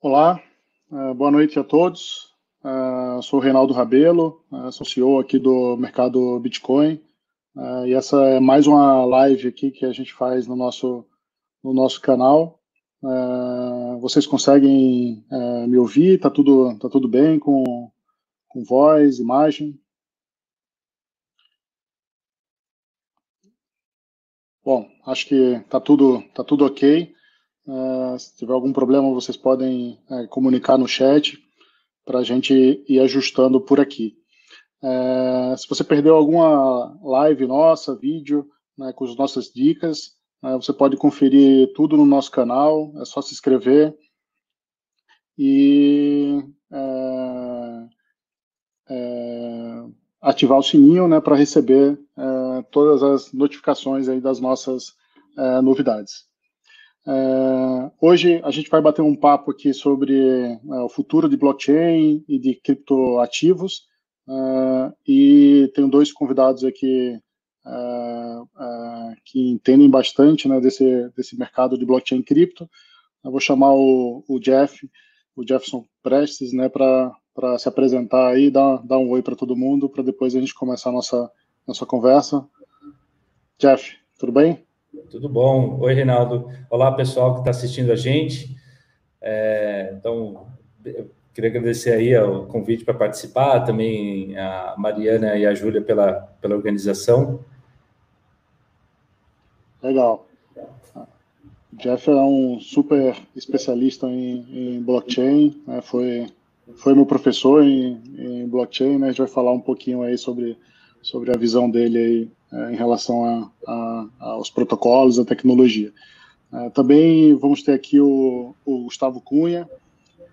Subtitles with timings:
[0.00, 0.40] Olá,
[0.92, 2.32] uh, boa noite a todos.
[2.62, 7.02] Uh, sou o Reinaldo Rabelo, uh, sou CEO aqui do mercado Bitcoin.
[7.84, 11.04] e essa é mais uma live aqui que a gente faz no nosso,
[11.64, 12.60] no nosso canal.
[14.00, 15.24] vocês conseguem
[15.66, 16.20] me ouvir?
[16.20, 17.90] Tá tudo, tá tudo bem com,
[18.48, 19.80] com voz, imagem?
[24.64, 27.17] Bom, acho que tá tudo, tá tudo ok.
[27.68, 31.38] Uh, se tiver algum problema, vocês podem uh, comunicar no chat
[32.02, 34.16] para a gente ir ajustando por aqui.
[34.82, 40.72] Uh, se você perdeu alguma live nossa, vídeo, né, com as nossas dicas, né, você
[40.72, 43.94] pode conferir tudo no nosso canal, é só se inscrever
[45.36, 46.42] e
[50.22, 51.98] ativar o sininho né, para receber
[52.70, 54.94] todas as notificações aí das nossas
[55.62, 56.27] novidades.
[57.08, 62.22] Uh, hoje a gente vai bater um papo aqui sobre uh, o futuro de blockchain
[62.28, 63.86] e de criptoativos.
[64.26, 67.18] Uh, e tenho dois convidados aqui
[69.26, 72.68] que entendem bastante né, desse, desse mercado de blockchain e cripto.
[73.22, 74.88] Eu vou chamar o, o Jeff,
[75.36, 77.12] o Jefferson Prestes, né, para
[77.58, 80.88] se apresentar aí, dar, dar um oi para todo mundo, para depois a gente começar
[80.88, 81.30] a nossa,
[81.66, 82.46] nossa conversa.
[83.58, 84.67] Jeff, tudo bem?
[85.10, 85.78] Tudo bom?
[85.80, 86.50] Oi, Reinaldo.
[86.70, 88.56] Olá, pessoal que está assistindo a gente.
[89.20, 90.46] É, então,
[91.34, 96.56] queria agradecer aí o convite para participar, também a Mariana e a Júlia pela, pela
[96.56, 97.44] organização.
[99.82, 100.26] Legal.
[101.74, 105.82] Jeff é um super especialista em, em blockchain, né?
[105.82, 106.26] foi,
[106.76, 109.08] foi meu professor em, em blockchain, né?
[109.08, 110.56] a gente vai falar um pouquinho aí sobre,
[111.02, 112.37] sobre a visão dele aí
[112.70, 115.92] em relação a, a, aos protocolos, a tecnologia.
[116.52, 119.68] É, também vamos ter aqui o, o Gustavo Cunha,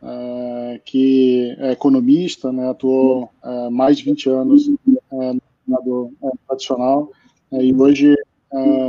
[0.02, 6.30] é, que é economista, né, atuou é, mais de 20 anos é, no mercado é,
[6.48, 7.12] tradicional
[7.52, 8.16] e hoje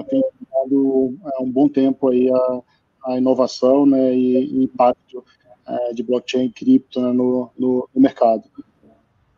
[0.09, 0.23] tem
[0.53, 2.63] dado um bom tempo aí a,
[3.07, 5.25] a inovação né, e, impacto
[5.95, 8.45] de blockchain cripto né, no, no mercado.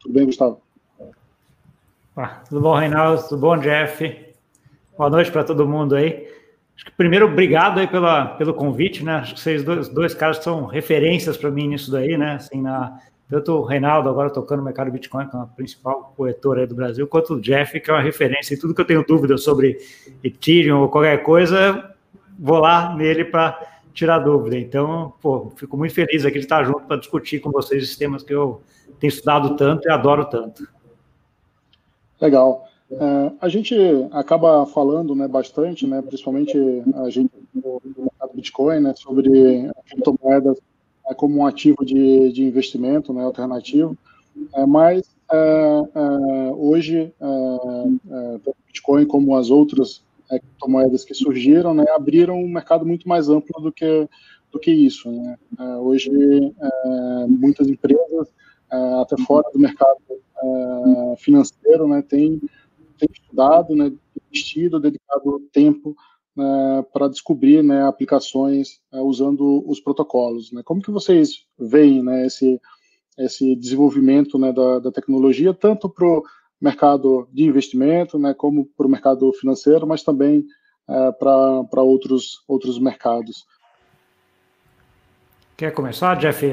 [0.00, 0.60] Tudo bem, Gustavo?
[2.48, 3.22] Tudo bom, Reinaldo?
[3.28, 4.34] Tudo bom, Jeff?
[4.96, 6.26] Boa noite para todo mundo aí.
[6.74, 9.16] Acho que primeiro, obrigado aí pela, pelo convite, né?
[9.16, 12.34] Acho que vocês dois, dois caras são referências para mim nisso daí, né?
[12.34, 16.66] Assim, na, tanto o Reinaldo agora tocando no mercado Bitcoin, que é a principal corretora
[16.66, 18.54] do Brasil, quanto o Jeff, que é uma referência.
[18.54, 19.78] E tudo que eu tenho dúvida sobre
[20.24, 21.94] Ethereum ou qualquer coisa,
[22.36, 23.60] vou lá nele para
[23.94, 24.58] tirar dúvida.
[24.58, 28.24] Então, pô, fico muito feliz aqui de estar junto para discutir com vocês esses temas
[28.24, 28.60] que eu
[28.98, 30.66] tenho estudado tanto e adoro tanto.
[32.20, 32.68] Legal.
[32.90, 33.76] É, a gente
[34.12, 36.56] acaba falando né, bastante, né, principalmente
[36.94, 40.58] a gente do mercado Bitcoin, né, sobre criptomoedas
[41.08, 43.96] é, como um ativo de, de investimento né, alternativo,
[44.54, 45.36] é, mas é,
[45.94, 52.86] é hoje é, o Bitcoin, como as outras criptomoedas que surgiram, né, abriram um mercado
[52.86, 54.08] muito mais amplo do que,
[54.50, 55.10] do que isso.
[55.10, 55.36] Né.
[55.80, 56.10] hoje,
[57.28, 58.28] muitas empresas,
[59.02, 59.98] até fora do mercado
[60.42, 62.40] uh, financeiro, né, tem,
[62.98, 63.92] tem estudado, né,
[64.30, 65.96] investido, dedicado tempo
[66.36, 70.52] uh, para descobrir né, aplicações uh, usando os protocolos.
[70.52, 70.62] Né.
[70.62, 72.60] Como que vocês veem né, esse,
[73.18, 76.24] esse desenvolvimento né, da, da tecnologia, tanto para o
[76.60, 80.44] mercado de investimento, né, como para o mercado financeiro, mas também
[81.18, 83.46] para outros, outros mercados?
[85.54, 86.46] Quer começar, Jeff?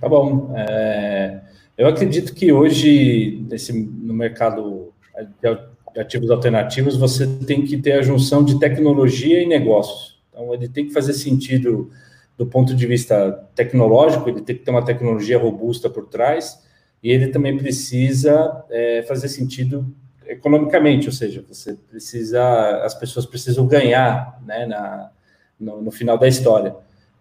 [0.00, 0.54] Tá bom.
[0.56, 1.40] É...
[1.76, 4.92] Eu acredito que hoje, nesse, no mercado
[5.40, 10.18] de ativos alternativos, você tem que ter a junção de tecnologia e negócios.
[10.30, 11.90] Então, ele tem que fazer sentido
[12.36, 16.62] do ponto de vista tecnológico, ele tem que ter uma tecnologia robusta por trás,
[17.02, 19.86] e ele também precisa é, fazer sentido
[20.26, 25.10] economicamente, ou seja, você precisa, as pessoas precisam ganhar né, na,
[25.58, 26.74] no, no final da história.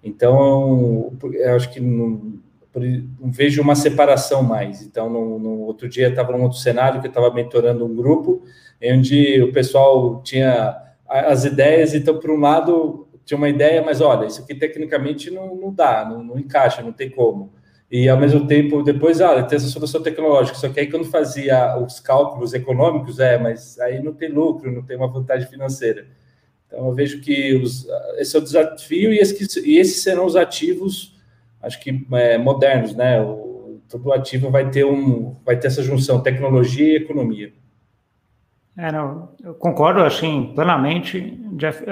[0.03, 1.79] Então, eu acho que
[3.21, 4.81] vejo uma separação mais.
[4.81, 8.43] Então, no, no outro dia, estava num outro cenário que eu estava mentorando um grupo,
[8.83, 14.25] onde o pessoal tinha as ideias, então, por um lado, tinha uma ideia, mas olha,
[14.25, 17.53] isso aqui tecnicamente não, não dá, não, não encaixa, não tem como.
[17.89, 20.57] E ao mesmo tempo, depois, ah, tem essa solução tecnológica.
[20.57, 24.81] Só que aí, quando fazia os cálculos econômicos, é, mas aí não tem lucro, não
[24.81, 26.07] tem uma vantagem financeira.
[26.67, 27.87] Então, eu vejo que os,
[28.17, 31.14] esse é o desafio e, esse, e esses serão os ativos
[31.65, 33.21] acho que é, modernos, né?
[33.21, 37.53] O, todo ativo vai ter um, vai ter essa junção tecnologia e economia.
[38.77, 41.83] É, não, eu concordo assim plenamente, Jeff.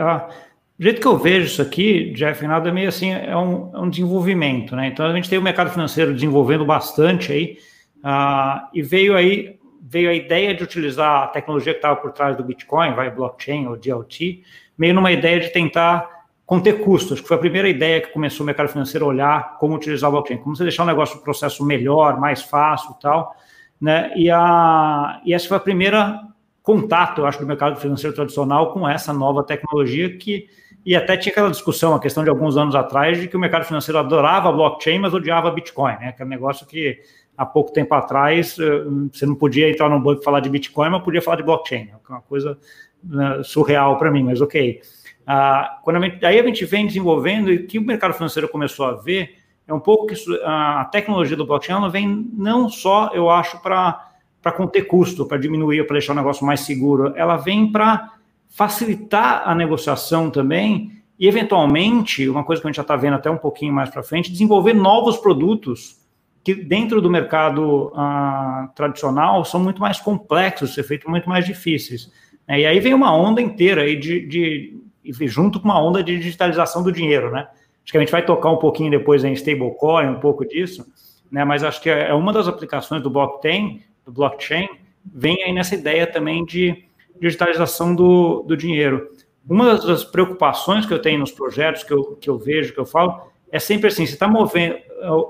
[0.79, 3.79] O jeito que eu vejo isso aqui, Jeff, nada é meio assim, é um, é
[3.79, 4.87] um desenvolvimento, né?
[4.87, 7.57] Então a gente tem o mercado financeiro desenvolvendo bastante aí,
[8.03, 12.35] uh, e veio aí veio a ideia de utilizar a tecnologia que estava por trás
[12.35, 14.41] do Bitcoin, vai blockchain ou DLT,
[14.75, 18.47] meio numa ideia de tentar conter custos, que foi a primeira ideia que começou o
[18.47, 21.65] mercado financeiro a olhar como utilizar o blockchain, como você deixar o negócio, o processo
[21.65, 23.35] melhor, mais fácil e tal,
[23.79, 24.11] né?
[24.15, 26.19] E, a, e essa foi a primeira
[26.61, 30.47] contato, eu acho, do mercado financeiro tradicional com essa nova tecnologia que
[30.85, 33.63] e até tinha aquela discussão, a questão de alguns anos atrás, de que o mercado
[33.63, 36.09] financeiro adorava blockchain, mas odiava Bitcoin, né?
[36.09, 36.99] Aquele negócio que
[37.37, 40.89] há pouco tempo atrás eh, você não podia entrar no banco e falar de Bitcoin,
[40.89, 41.89] mas podia falar de blockchain.
[41.89, 42.57] É uma coisa
[43.01, 44.81] né, surreal para mim, mas ok.
[45.25, 48.85] Ah, quando a gente, aí a gente vem desenvolvendo e que o mercado financeiro começou
[48.85, 49.35] a ver
[49.67, 54.11] é um pouco que a tecnologia do blockchain vem não só, eu acho, para
[54.57, 58.11] conter custo, para diminuir, para deixar o negócio mais seguro, ela vem para
[58.49, 63.29] facilitar a negociação também e, eventualmente, uma coisa que a gente já está vendo até
[63.29, 65.97] um pouquinho mais para frente, desenvolver novos produtos
[66.43, 72.11] que, dentro do mercado ah, tradicional, são muito mais complexos, ser feitos muito mais difíceis.
[72.47, 74.82] É, e aí vem uma onda inteira aí de, de,
[75.25, 77.47] junto com uma onda de digitalização do dinheiro, né?
[77.83, 80.85] Acho que a gente vai tocar um pouquinho depois em stablecoin, um pouco disso,
[81.31, 81.43] né?
[81.43, 84.69] Mas acho que é uma das aplicações do blockchain, do blockchain,
[85.05, 86.85] vem aí nessa ideia também de
[87.19, 89.09] digitalização do, do dinheiro.
[89.47, 92.85] Uma das preocupações que eu tenho nos projetos que eu, que eu vejo, que eu
[92.85, 93.21] falo,
[93.51, 94.77] é sempre assim: você está movendo,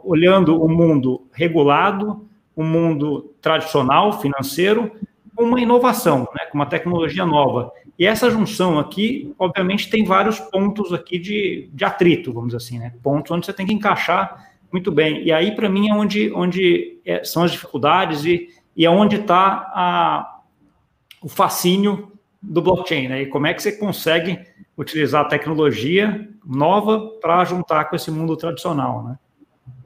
[0.03, 4.91] olhando o mundo regulado, o mundo tradicional, financeiro,
[5.37, 7.71] uma inovação, né, com uma tecnologia nova.
[7.97, 12.79] E essa junção aqui, obviamente, tem vários pontos aqui de, de atrito, vamos dizer assim,
[12.79, 12.93] né?
[13.03, 15.23] Pontos onde você tem que encaixar muito bem.
[15.23, 19.17] E aí, para mim, é onde, onde é, são as dificuldades e, e é onde
[19.17, 20.41] está
[21.21, 22.11] o fascínio
[22.41, 23.21] do blockchain, né?
[23.21, 24.39] E como é que você consegue
[24.77, 29.17] utilizar a tecnologia nova para juntar com esse mundo tradicional, né?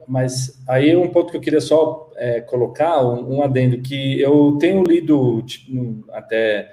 [0.08, 4.56] Mas aí um ponto que eu queria só é, colocar, um, um, adendo, que eu
[4.58, 6.72] tenho lido tipo, até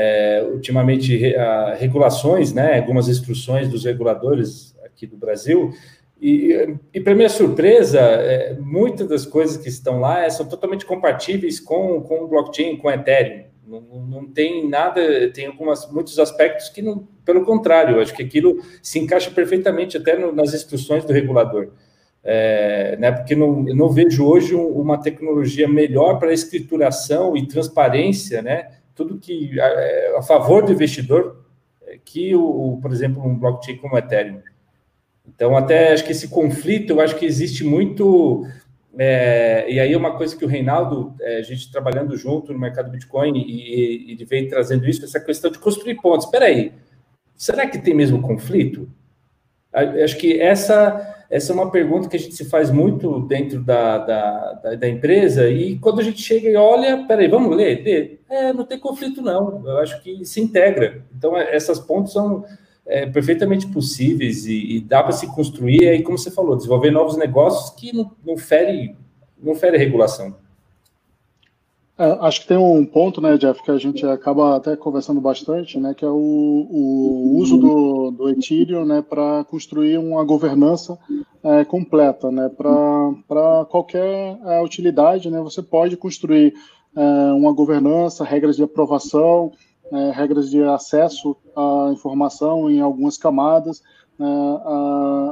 [0.00, 5.72] é, ultimamente a, regulações, né, algumas instruções dos reguladores aqui do Brasil,
[6.20, 10.86] e, e para minha surpresa, é, muitas das coisas que estão lá é, são totalmente
[10.86, 13.44] compatíveis com, com o blockchain, com o Ethereum.
[13.66, 15.00] Não, não tem nada,
[15.32, 20.16] tem algumas, muitos aspectos que não, pelo contrário, acho que aquilo se encaixa perfeitamente até
[20.16, 21.70] no, nas instruções do regulador.
[22.22, 28.77] É, né, porque não, não vejo hoje uma tecnologia melhor para escrituração e transparência, né,
[28.98, 31.44] tudo que a, é, a favor do investidor,
[31.82, 34.42] é, que o, o, por exemplo, um blockchain como o Ethereum.
[35.26, 38.44] Então, até acho que esse conflito, eu acho que existe muito
[39.00, 42.90] é, e aí uma coisa que o Reinaldo, é, a gente trabalhando junto no mercado
[42.90, 46.26] Bitcoin e, ele vem trazendo isso, essa questão de construir pontos.
[46.26, 46.72] Espera aí,
[47.36, 48.90] será que tem mesmo conflito?
[49.72, 53.98] Acho que essa, essa é uma pergunta que a gente se faz muito dentro da,
[53.98, 58.20] da, da, da empresa e quando a gente chega e olha, peraí, vamos ler?
[58.30, 61.04] É, não tem conflito não, eu acho que se integra.
[61.16, 62.44] Então, é, essas pontos são
[62.86, 67.18] é, perfeitamente possíveis e, e dá para se construir, aí, como você falou, desenvolver novos
[67.18, 68.36] negócios que não, não
[69.40, 70.34] não fere regulação.
[71.98, 75.80] É, acho que tem um ponto, né, Jeff, que a gente acaba até conversando bastante,
[75.80, 80.96] né, que é o, o uso do, do Ethereum, né, para construir uma governança
[81.42, 86.54] é, completa, né, para qualquer é, utilidade, né, você pode construir
[86.94, 89.50] é, uma governança, regras de aprovação,
[89.90, 93.82] né, regras de acesso à informação em algumas camadas.
[94.16, 94.26] Né,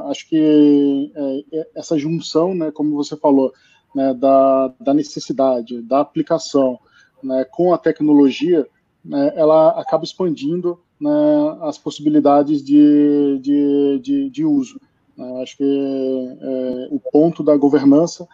[0.09, 3.53] acho que é, é, essa junção, né, como você falou,
[3.95, 6.79] né, da, da, necessidade, da aplicação
[7.23, 8.67] né, com a tecnologia,
[9.03, 11.09] né, ela acaba expandindo né,
[11.61, 14.79] as possibilidades de, de, de, de uso.
[15.15, 15.41] Né.
[15.41, 18.27] Acho que é, o ponto da governança,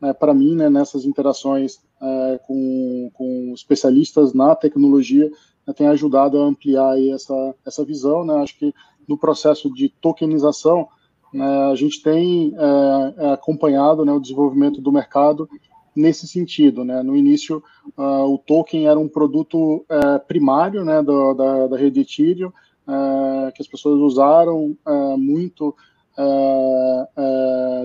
[0.00, 5.30] né, para mim, nessas interações é, com, com especialistas na tecnologia,
[5.66, 8.24] né, tem ajudado a ampliar essa, essa visão.
[8.24, 8.34] Né?
[8.36, 8.74] Acho que
[9.08, 10.88] no processo de tokenização, né,
[11.34, 15.48] a gente tem é, é, acompanhado né, o desenvolvimento do mercado
[15.94, 16.84] nesse sentido.
[16.84, 17.02] Né?
[17.02, 17.62] No início,
[17.96, 22.52] uh, o token era um produto é, primário né, do, da, da rede Ethereum,
[22.86, 25.74] é, que as pessoas usaram é, muito,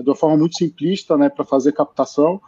[0.02, 2.40] de uma forma muito simplista né, para fazer captação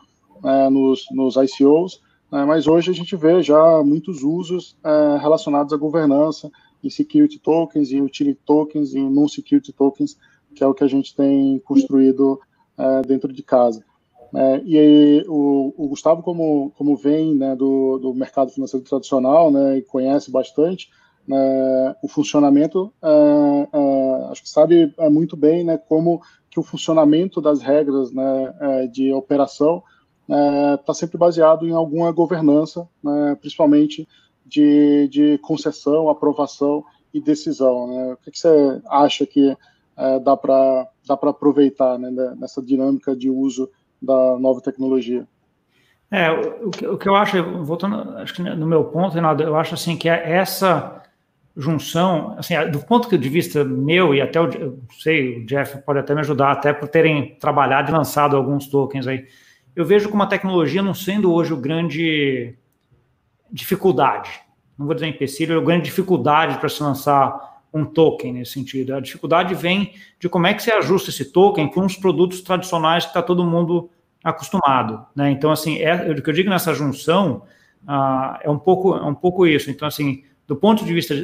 [0.71, 2.01] nos, nos ICOs.
[2.31, 6.51] Né, mas hoje a gente vê já muitos usos é, relacionados à governança
[6.83, 10.17] em security tokens, em utility tokens, em non-security tokens,
[10.57, 12.41] que é o que a gente tem construído
[12.79, 13.85] é, dentro de casa.
[14.35, 19.51] É, e aí, o, o, Gustavo, como, como vem né, do, do mercado financeiro tradicional
[19.51, 20.91] né, e conhece bastante,
[21.27, 26.21] né, o funcionamento, é, é, acho que sabe é, muito bem né, como
[26.51, 29.83] que o funcionamento das regras né, é, de operação
[30.81, 34.09] está sempre baseado em alguma governança, né, principalmente
[34.45, 36.85] de, de concessão, aprovação
[37.15, 37.87] e decisão.
[37.87, 38.13] Né?
[38.13, 39.57] O que, que você acha que
[40.23, 45.27] dá para dá aproveitar né, nessa dinâmica de uso da nova tecnologia?
[46.11, 49.75] É, o, o que eu acho, voltando acho que no meu ponto, Renato, eu acho
[49.75, 51.03] assim que é essa
[51.57, 55.99] junção, assim, do ponto de vista meu e até o, eu sei, o Jeff pode
[55.99, 59.27] até me ajudar, até por terem trabalhado e lançado alguns tokens aí,
[59.75, 62.55] eu vejo como a tecnologia não sendo hoje o grande
[63.51, 64.31] dificuldade,
[64.79, 68.95] não vou dizer empecilho, é a grande dificuldade para se lançar um token nesse sentido.
[68.95, 73.05] A dificuldade vem de como é que você ajusta esse token com os produtos tradicionais
[73.05, 73.91] que está todo mundo
[74.23, 75.31] acostumado, né?
[75.31, 77.43] Então, assim, é, o que eu digo nessa junção
[77.85, 79.71] uh, é um pouco é um pouco isso.
[79.71, 81.15] Então, assim, do ponto de vista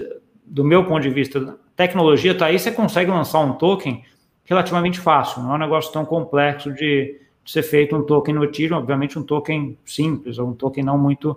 [0.44, 4.04] do meu ponto de vista, tecnologia está aí, você consegue lançar um token
[4.44, 8.44] relativamente fácil, não é um negócio tão complexo de, de ser feito um token no
[8.44, 11.30] Ethereum, obviamente um token simples, ou um token não muito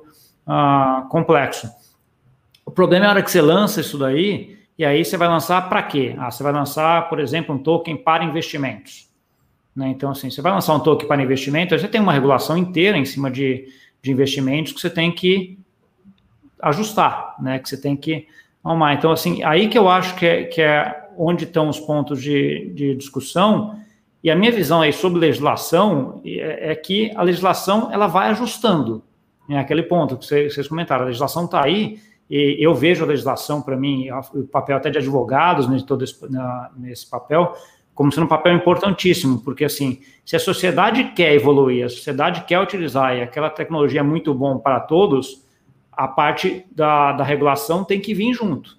[0.46, 1.70] uh, complexo.
[2.66, 5.70] O problema é a hora que você lança isso daí, e aí você vai lançar
[5.70, 6.15] para quê?
[6.17, 9.10] Ah, você vai lançar, por exemplo, um token para investimentos.
[9.75, 9.89] Né?
[9.89, 13.05] Então, assim, você vai lançar um token para investimento, você tem uma regulação inteira em
[13.05, 13.67] cima de,
[14.01, 15.58] de investimentos que você tem que
[16.62, 17.60] ajustar, né?
[17.60, 18.27] Que você tem que
[18.63, 18.94] arrumar.
[18.94, 22.72] Então, assim, aí que eu acho que é, que é onde estão os pontos de,
[22.74, 23.79] de discussão.
[24.24, 29.03] E a minha visão aí sobre legislação é, é que a legislação ela vai ajustando.
[29.50, 31.03] É aquele ponto que vocês comentaram.
[31.03, 34.98] A legislação está aí e eu vejo a legislação, para mim, o papel até de
[34.98, 37.53] advogados nesse, todo esse, na, nesse papel,
[37.94, 42.60] como sendo um papel importantíssimo, porque assim, se a sociedade quer evoluir, a sociedade quer
[42.60, 45.46] utilizar e aquela tecnologia é muito bom para todos,
[45.91, 48.77] a parte da, da regulação tem que vir junto.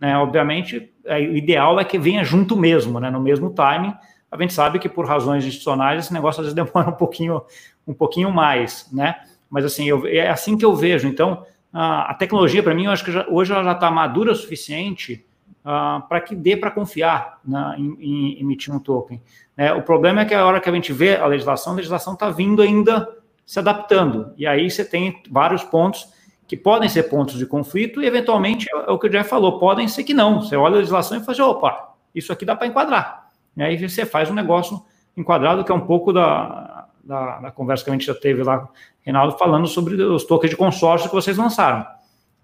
[0.00, 0.16] Né?
[0.16, 3.10] Obviamente, é, o ideal é que venha junto mesmo, né?
[3.10, 3.94] no mesmo timing.
[4.30, 7.42] A gente sabe que por razões institucionais esse negócio às vezes demora um pouquinho,
[7.86, 9.16] um pouquinho mais, né?
[9.50, 11.06] Mas assim, eu, é assim que eu vejo.
[11.06, 14.32] Então, a, a tecnologia para mim, eu acho que já, hoje ela já está madura
[14.32, 15.24] o suficiente
[15.64, 19.20] uh, para que dê para confiar na, em, em, emitir um token.
[19.56, 22.14] É, o problema é que a hora que a gente vê a legislação, a legislação
[22.14, 23.08] está vindo ainda
[23.44, 24.32] se adaptando.
[24.36, 26.08] E aí você tem vários pontos
[26.46, 29.88] que podem ser pontos de conflito e, eventualmente, é o que o Jeff falou, podem
[29.88, 30.42] ser que não.
[30.42, 33.30] Você olha a legislação e fala assim, opa, isso aqui dá para enquadrar.
[33.56, 34.82] E aí você faz um negócio
[35.16, 36.71] enquadrado, que é um pouco da,
[37.02, 38.68] da, da, conversa que a gente já teve lá,
[39.02, 41.84] Reinaldo, falando sobre os tokens de consórcio que vocês lançaram.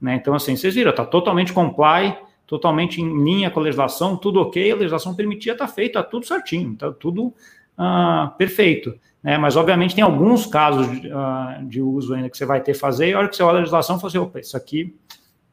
[0.01, 0.17] Né?
[0.17, 4.73] Então, assim, vocês viram, está totalmente comply, totalmente em linha com a legislação, tudo ok,
[4.73, 7.35] a legislação permitia, está feito, está tudo certinho, está tudo
[7.77, 8.99] ah, perfeito.
[9.23, 9.37] Né?
[9.37, 12.79] Mas, obviamente, tem alguns casos de, uh, de, uso ainda que você vai ter que
[12.79, 14.97] fazer, e a hora que você olha a legislação, você fala assim, opa, isso aqui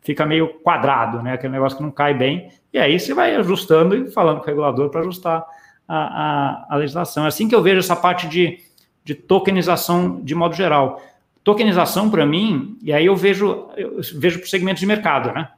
[0.02, 1.34] fica meio quadrado, né?
[1.34, 4.48] aquele negócio que não cai bem, e aí você vai ajustando e falando com o
[4.48, 5.44] regulador para ajustar
[5.88, 7.26] a, a, a, legislação.
[7.26, 8.60] É assim que eu vejo essa parte de,
[9.06, 11.02] de tokenização de modo geral.
[11.44, 15.50] Tokenização, para mim, e aí eu vejo, eu vejo por segmentos de mercado, né?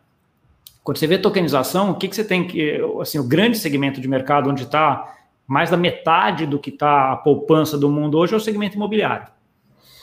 [0.84, 4.08] Quando você vê tokenização, o que, que você tem que, assim, o grande segmento de
[4.08, 5.16] mercado onde está
[5.48, 9.28] mais da metade do que está a poupança do mundo hoje é o segmento imobiliário.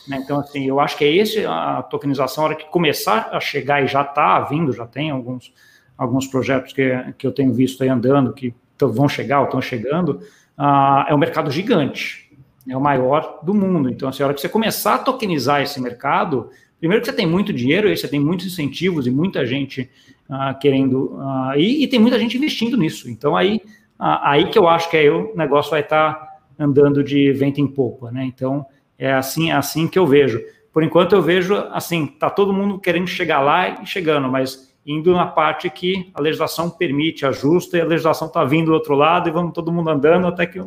[0.08, 0.18] Né?
[0.22, 3.82] Então, assim, eu acho que é esse a tokenização, a hora que começar a chegar
[3.82, 5.52] e já está vindo, já tem alguns,
[5.96, 10.20] alguns projetos que, que eu tenho visto aí andando, que vão chegar ou estão chegando,
[10.58, 12.23] uh, é um mercado gigante,
[12.68, 13.90] é o maior do mundo.
[13.90, 17.26] Então, assim, a hora que você começar a tokenizar esse mercado, primeiro que você tem
[17.26, 19.90] muito dinheiro, aí você tem muitos incentivos e muita gente
[20.28, 23.10] uh, querendo, uh, e, e tem muita gente investindo nisso.
[23.10, 23.60] Então, aí
[23.98, 27.66] aí que eu acho que aí o negócio vai estar tá andando de vento em
[27.66, 28.24] popa, né?
[28.24, 28.66] Então,
[28.98, 30.40] é assim, é assim que eu vejo.
[30.72, 35.12] Por enquanto eu vejo assim, tá todo mundo querendo chegar lá e chegando, mas indo
[35.14, 39.28] na parte que a legislação permite, ajusta, e a legislação está vindo do outro lado
[39.28, 40.60] e vamos todo mundo andando até que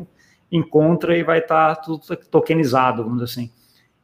[0.52, 2.02] encontra e vai estar tá tudo
[2.32, 3.52] tokenizado, vamos dizer assim.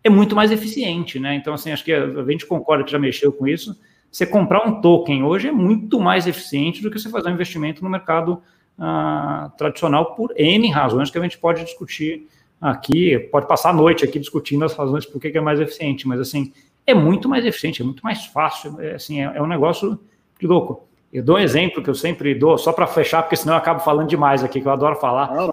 [0.03, 1.35] É muito mais eficiente, né?
[1.35, 3.79] Então, assim, acho que a gente concorda que já mexeu com isso.
[4.11, 7.83] Você comprar um token hoje é muito mais eficiente do que você fazer um investimento
[7.83, 8.41] no mercado
[8.77, 12.27] ah, tradicional por N razões que a gente pode discutir
[12.59, 16.19] aqui, pode passar a noite aqui discutindo as razões por que é mais eficiente, mas
[16.19, 16.53] assim,
[16.85, 19.99] é muito mais eficiente, é muito mais fácil, é, assim, é, é um negócio
[20.39, 20.87] de louco.
[21.11, 23.79] Eu dou um exemplo que eu sempre dou, só para fechar, porque senão eu acabo
[23.79, 25.52] falando demais aqui, que eu adoro falar,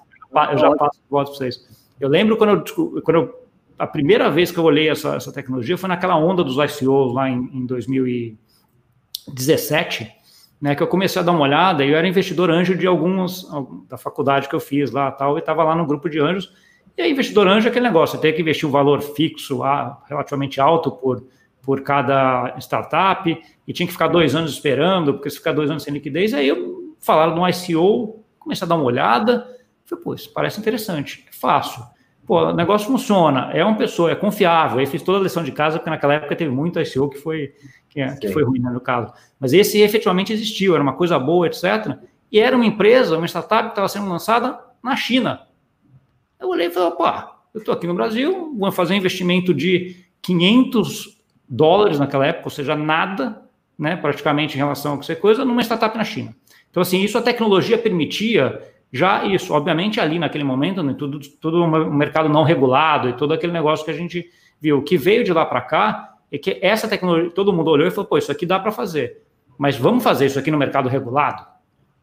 [0.51, 1.65] eu já passo o voto para vocês.
[1.99, 2.63] Eu lembro quando eu,
[3.01, 3.45] quando eu,
[3.77, 7.29] a primeira vez que eu olhei essa, essa tecnologia foi naquela onda dos ICOs lá
[7.29, 10.11] em, em 2017,
[10.59, 13.47] né, que eu comecei a dar uma olhada, e eu era investidor anjo de alguns,
[13.89, 16.53] da faculdade que eu fiz lá tal, e estava lá no grupo de anjos,
[16.97, 20.03] e aí investidor anjo é aquele negócio, você tem que investir um valor fixo, ah,
[20.07, 21.23] relativamente alto por
[21.61, 25.83] por cada startup e tinha que ficar dois anos esperando, porque se ficar dois anos
[25.83, 29.47] sem liquidez, aí eu falaram de um ICO, comecei a dar uma olhada,
[29.91, 31.83] falei, pô, isso parece interessante, é fácil.
[32.25, 34.79] Pô, o negócio funciona, é uma pessoa, é confiável.
[34.79, 37.53] Aí fiz toda a lição de casa, porque naquela época teve muito ICO que foi,
[37.89, 39.13] que, que foi ruim, né, no caso.
[39.39, 41.97] Mas esse efetivamente existiu, era uma coisa boa, etc.
[42.31, 45.41] E era uma empresa, uma startup que estava sendo lançada na China.
[46.39, 47.05] Eu olhei e falei, pô,
[47.53, 51.19] eu estou aqui no Brasil, vou fazer um investimento de 500
[51.49, 53.41] dólares naquela época, ou seja, nada,
[53.77, 56.33] né, praticamente em relação a qualquer coisa, numa startup na China.
[56.69, 61.63] Então, assim, isso a tecnologia permitia já isso, obviamente, ali naquele momento, né, tudo, tudo
[61.63, 64.29] um mercado não regulado e todo aquele negócio que a gente
[64.59, 64.79] viu.
[64.79, 67.91] O que veio de lá para cá é que essa tecnologia, todo mundo olhou e
[67.91, 69.21] falou, pô, isso aqui dá para fazer.
[69.57, 71.45] Mas vamos fazer isso aqui no mercado regulado?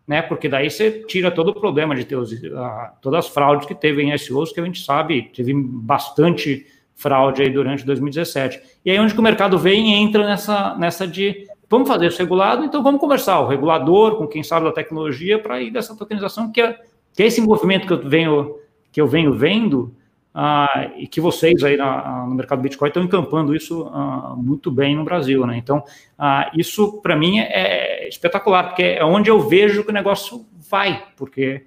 [0.06, 0.22] Né?
[0.22, 3.74] Porque daí você tira todo o problema de ter os, uh, todas as fraudes que
[3.74, 8.60] teve em SEOs, que a gente sabe, teve bastante fraude aí durante 2017.
[8.84, 12.18] E aí onde que o mercado vem e entra nessa, nessa de vamos fazer isso
[12.18, 16.50] regulado, então vamos conversar, o regulador, com quem sabe da tecnologia, para ir dessa tokenização,
[16.50, 16.78] que é,
[17.14, 18.56] que é esse movimento que eu venho,
[18.90, 19.94] que eu venho vendo,
[20.40, 24.94] ah, e que vocês aí na, no mercado Bitcoin estão encampando isso ah, muito bem
[24.94, 25.56] no Brasil, né?
[25.56, 25.82] Então,
[26.16, 31.02] ah, isso para mim é espetacular, porque é onde eu vejo que o negócio vai,
[31.16, 31.64] porque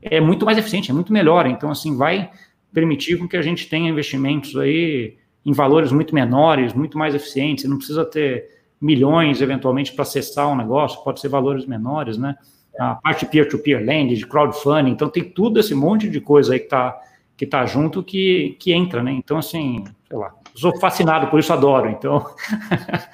[0.00, 1.46] é muito mais eficiente, é muito melhor.
[1.46, 2.30] Então, assim, vai
[2.72, 7.62] permitir com que a gente tenha investimentos aí em valores muito menores, muito mais eficientes.
[7.62, 8.53] Você não precisa ter
[8.84, 12.36] milhões, eventualmente, para acessar um negócio, pode ser valores menores, né?
[12.78, 16.66] A parte peer-to-peer lending, de crowdfunding, então tem tudo esse monte de coisa aí que
[16.66, 17.00] está
[17.36, 19.10] que tá junto que, que entra, né?
[19.10, 22.24] Então, assim, sei lá, sou fascinado por isso, adoro, então...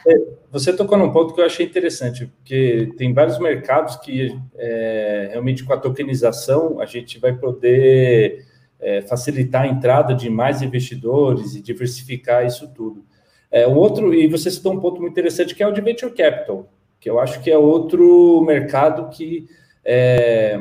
[0.06, 0.14] É,
[0.50, 5.64] você tocou num ponto que eu achei interessante, porque tem vários mercados que é, realmente
[5.64, 8.44] com a tokenização a gente vai poder
[8.80, 13.04] é, facilitar a entrada de mais investidores e diversificar isso tudo.
[13.50, 16.12] É, o outro, e você citou um ponto muito interessante, que é o de Venture
[16.12, 16.68] Capital,
[17.00, 19.48] que eu acho que é outro mercado que
[19.84, 20.60] é,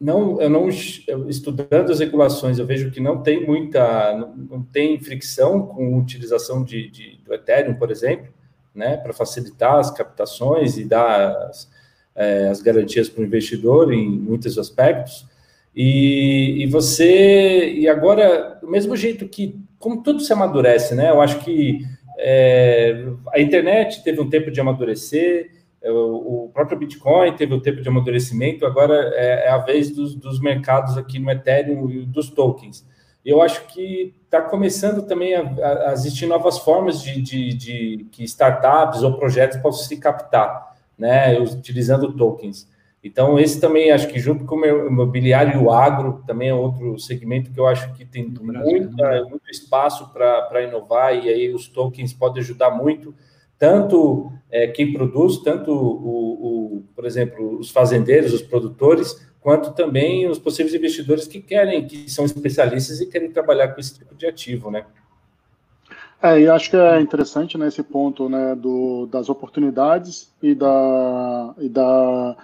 [0.00, 4.98] não, eu não estudando as regulações, eu vejo que não tem muita, não, não tem
[4.98, 8.32] fricção com a utilização de, de, do Ethereum, por exemplo,
[8.74, 11.70] né, para facilitar as captações e dar as,
[12.14, 15.26] é, as garantias para o investidor em muitos aspectos.
[15.76, 21.20] E, e você, e agora, do mesmo jeito que, como tudo se amadurece, né, eu
[21.20, 21.86] acho que
[22.22, 25.50] é, a internet teve um tempo de amadurecer,
[25.82, 30.14] é, o próprio Bitcoin teve um tempo de amadurecimento, agora é, é a vez dos,
[30.14, 32.86] dos, mercados aqui no Ethereum e dos tokens.
[33.24, 38.24] Eu acho que está começando também a, a, existir novas formas de, de, de, que
[38.24, 42.68] startups ou projetos possam se captar, né, utilizando tokens.
[43.02, 46.98] Então, esse também, acho que junto com o imobiliário e o agro, também é outro
[46.98, 52.12] segmento que eu acho que tem muita, muito espaço para inovar, e aí os tokens
[52.12, 53.14] podem ajudar muito,
[53.58, 60.28] tanto é, quem produz, tanto, o, o, por exemplo, os fazendeiros, os produtores, quanto também
[60.28, 64.26] os possíveis investidores que querem, que são especialistas e querem trabalhar com esse tipo de
[64.26, 64.84] ativo, né?
[66.22, 71.54] É, e acho que é interessante nesse né, ponto né, do, das oportunidades e da,
[71.58, 72.36] e da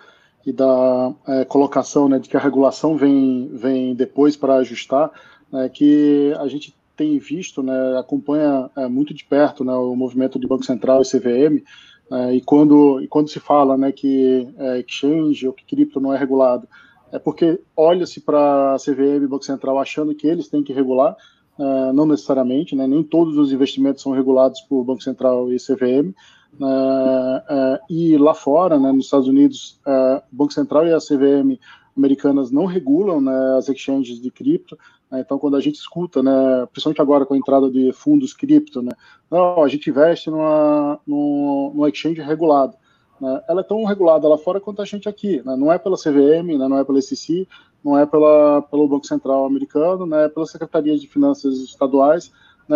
[0.47, 5.11] e da é, colocação né, de que a regulação vem, vem depois para ajustar,
[5.53, 10.39] né, que a gente tem visto, né, acompanha é, muito de perto né, o movimento
[10.39, 11.65] de Banco Central e CVM,
[12.13, 16.15] é, e, quando, e quando se fala né, que é, exchange ou que cripto não
[16.15, 16.69] é regulado,
[17.11, 21.17] é porque olha-se para a CVM e Banco Central achando que eles têm que regular,
[21.59, 26.15] é, não necessariamente, né, nem todos os investimentos são regulados por Banco Central e CVM,
[26.59, 31.59] Uh, e lá fora, né, nos Estados Unidos, uh, o Banco Central e a CVM
[31.97, 34.79] americanas não regulam né, as exchanges de cripto.
[35.11, 38.83] Né, então, quando a gente escuta, né, principalmente agora com a entrada de fundos cripto,
[38.83, 38.93] né,
[39.31, 42.75] não, a gente investe numa, numa, numa exchange regulada.
[43.21, 45.43] Né, ela é tão regulada lá fora quanto a gente aqui.
[45.45, 47.47] Né, não é pela CVM, né, não é pela SEC,
[47.85, 52.33] não é pela, pelo Banco Central americano, é pela Secretaria de Finanças estaduais,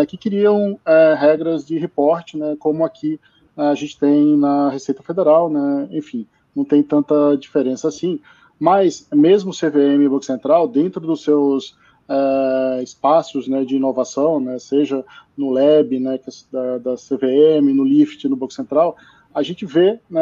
[0.07, 3.19] que criam é, regras de reporte, como aqui
[3.69, 5.89] a gente tem na Receita Federal, né?
[5.91, 8.21] Enfim, não tem tanta diferença assim.
[8.59, 11.77] Mas mesmo o CVM e o Banco Central, dentro dos seus
[12.09, 15.05] é, espaços né, de inovação, né, seja
[15.37, 16.21] no Lab né, é
[16.53, 18.97] da, da, CVM, no LIFT, no Banco Central,
[19.35, 20.21] a gente vê né,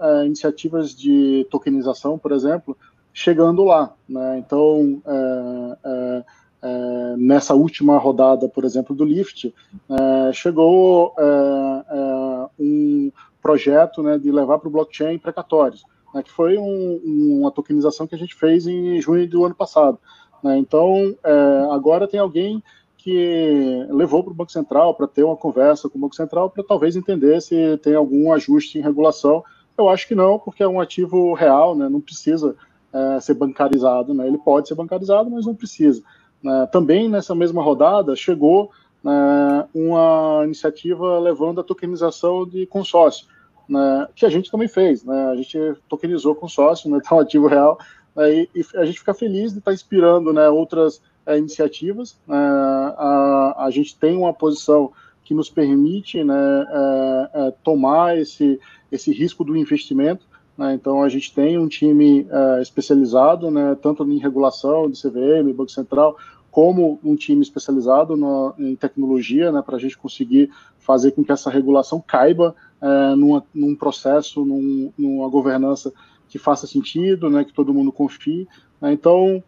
[0.00, 2.76] é, iniciativas de tokenização, por exemplo,
[3.12, 3.94] chegando lá.
[4.08, 4.38] Né?
[4.38, 6.24] Então, é,
[6.62, 9.54] é nessa última rodada, por exemplo, do Lift,
[9.88, 16.30] é, chegou é, é um projeto né, de levar para o blockchain precatórios, né, que
[16.30, 19.98] foi um, uma tokenização que a gente fez em junho do ano passado.
[20.42, 22.62] Né, então, é, agora tem alguém
[22.96, 26.64] que levou para o Banco Central para ter uma conversa com o Banco Central para
[26.64, 29.42] talvez entender se tem algum ajuste em regulação.
[29.78, 31.88] Eu acho que não, porque é um ativo real, né?
[31.88, 32.56] não precisa
[32.92, 34.12] é, ser bancarizado.
[34.12, 34.26] Né?
[34.26, 36.02] Ele pode ser bancarizado, mas não precisa.
[36.42, 36.68] Né?
[36.70, 38.70] Também nessa mesma rodada chegou
[39.02, 43.26] né, uma iniciativa levando a tokenização de consórcio,
[43.68, 45.04] né, que a gente também fez.
[45.04, 45.30] Né?
[45.30, 47.78] A gente tokenizou consórcio, né, um ativo real,
[48.14, 52.18] né, e, e, a gente fica feliz de estar tá inspirando né, outras é, iniciativas.
[52.28, 54.92] É, a, a gente tem uma posição
[55.24, 58.58] que nos permite né, é, é, tomar esse,
[58.90, 60.26] esse risco do investimento.
[60.58, 65.54] Né, então, a gente tem um time é, especializado, né, tanto em regulação de CVM,
[65.54, 66.16] Banco Central,
[66.50, 71.30] como um time especializado no, em tecnologia, né, para a gente conseguir fazer com que
[71.30, 75.92] essa regulação caiba é, numa, num processo, num, numa governança
[76.28, 78.48] que faça sentido, né, que todo mundo confie.
[78.80, 79.40] Né, então,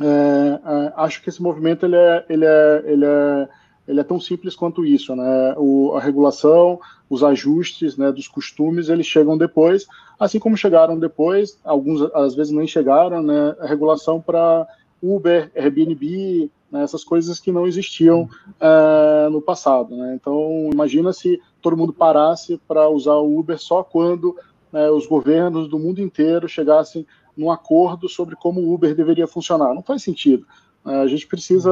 [0.00, 3.48] é, é, acho que esse movimento ele é, ele é, ele é,
[3.90, 5.54] ele é tão simples quanto isso, né?
[5.56, 9.86] O, a regulação, os ajustes, né, dos costumes, eles chegam depois,
[10.18, 13.56] assim como chegaram depois, alguns às vezes nem chegaram, né?
[13.58, 14.66] A regulação para
[15.02, 18.28] Uber, Airbnb, né, essas coisas que não existiam
[18.60, 19.96] uh, no passado.
[19.96, 20.14] Né?
[20.14, 24.36] Então, imagina se todo mundo parasse para usar o Uber só quando
[24.72, 29.74] né, os governos do mundo inteiro chegassem num acordo sobre como o Uber deveria funcionar.
[29.74, 30.46] Não faz sentido.
[30.84, 31.70] Uh, a gente precisa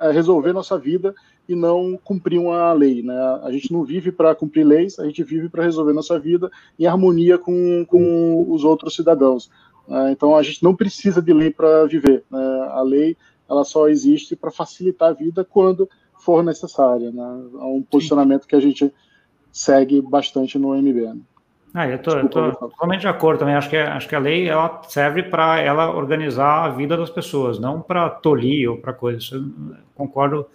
[0.00, 1.14] uh, resolver nossa vida
[1.50, 3.02] e não cumprir uma lei.
[3.02, 3.14] Né?
[3.42, 6.86] A gente não vive para cumprir leis, a gente vive para resolver nossa vida em
[6.86, 9.50] harmonia com, com os outros cidadãos.
[9.88, 10.12] Né?
[10.12, 12.24] Então a gente não precisa de lei para viver.
[12.30, 12.68] Né?
[12.70, 13.16] A lei
[13.48, 17.10] ela só existe para facilitar a vida quando for necessária.
[17.10, 17.22] Né?
[17.54, 18.92] É um posicionamento que a gente
[19.50, 21.00] segue bastante no MB.
[21.00, 21.18] Né?
[21.74, 23.54] Ah, eu estou totalmente de acordo também.
[23.54, 27.58] Acho que, acho que a lei ela serve para ela organizar a vida das pessoas,
[27.58, 29.30] não para tolir ou para coisas.
[29.96, 30.46] Concordo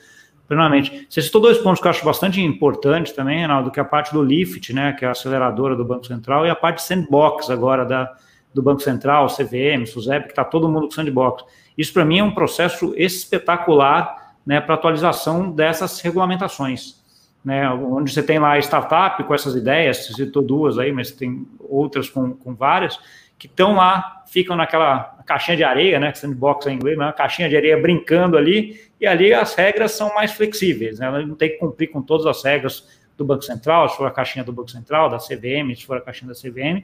[0.48, 1.08] plenamente.
[1.10, 4.14] Você citou dois pontos que eu acho bastante importantes também, Reinaldo, que é a parte
[4.14, 7.86] do LIFT, né, que é a aceleradora do Banco Central, e a parte sandbox agora
[7.86, 8.14] da,
[8.54, 11.44] do Banco Central, CVM, SUSEP, que está todo mundo com sandbox.
[11.78, 17.04] Isso, para mim, é um processo espetacular né, para atualização dessas regulamentações.
[17.44, 21.12] Né, onde você tem lá a startup com essas ideias, você citou duas aí, mas
[21.12, 23.00] tem outras com, com várias,
[23.38, 27.58] que estão lá, ficam naquela caixinha de areia, né, sandbox em inglês, uma caixinha de
[27.58, 31.88] areia brincando ali, e ali as regras são mais flexíveis, né, não tem que cumprir
[31.88, 35.18] com todas as regras do Banco Central, se for a caixinha do Banco Central, da
[35.18, 36.84] CVM, se for a caixinha da CVM,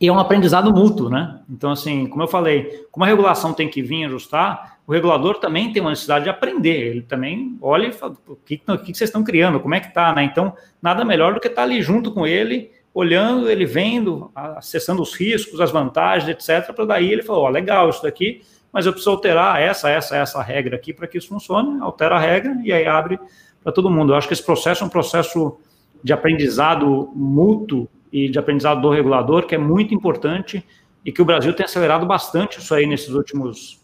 [0.00, 1.40] e é um aprendizado mútuo, né?
[1.48, 5.72] Então, assim, como eu falei, como a regulação tem que vir ajustar, o regulador também
[5.72, 6.88] tem uma necessidade de aprender.
[6.90, 9.94] Ele também olha e fala, o que, o que vocês estão criando, como é que
[9.94, 10.24] tá, né?
[10.24, 15.14] Então, nada melhor do que estar ali junto com ele, olhando, ele vendo, acessando os
[15.14, 18.92] riscos, as vantagens, etc., para daí ele falar, ó, oh, legal isso daqui, mas eu
[18.92, 22.72] preciso alterar essa, essa, essa regra aqui para que isso funcione, altera a regra e
[22.72, 23.18] aí abre
[23.62, 24.12] para todo mundo.
[24.12, 25.58] Eu acho que esse processo é um processo
[26.02, 30.64] de aprendizado mútuo e de aprendizado do regulador, que é muito importante
[31.04, 33.80] e que o Brasil tem acelerado bastante isso aí nesses últimos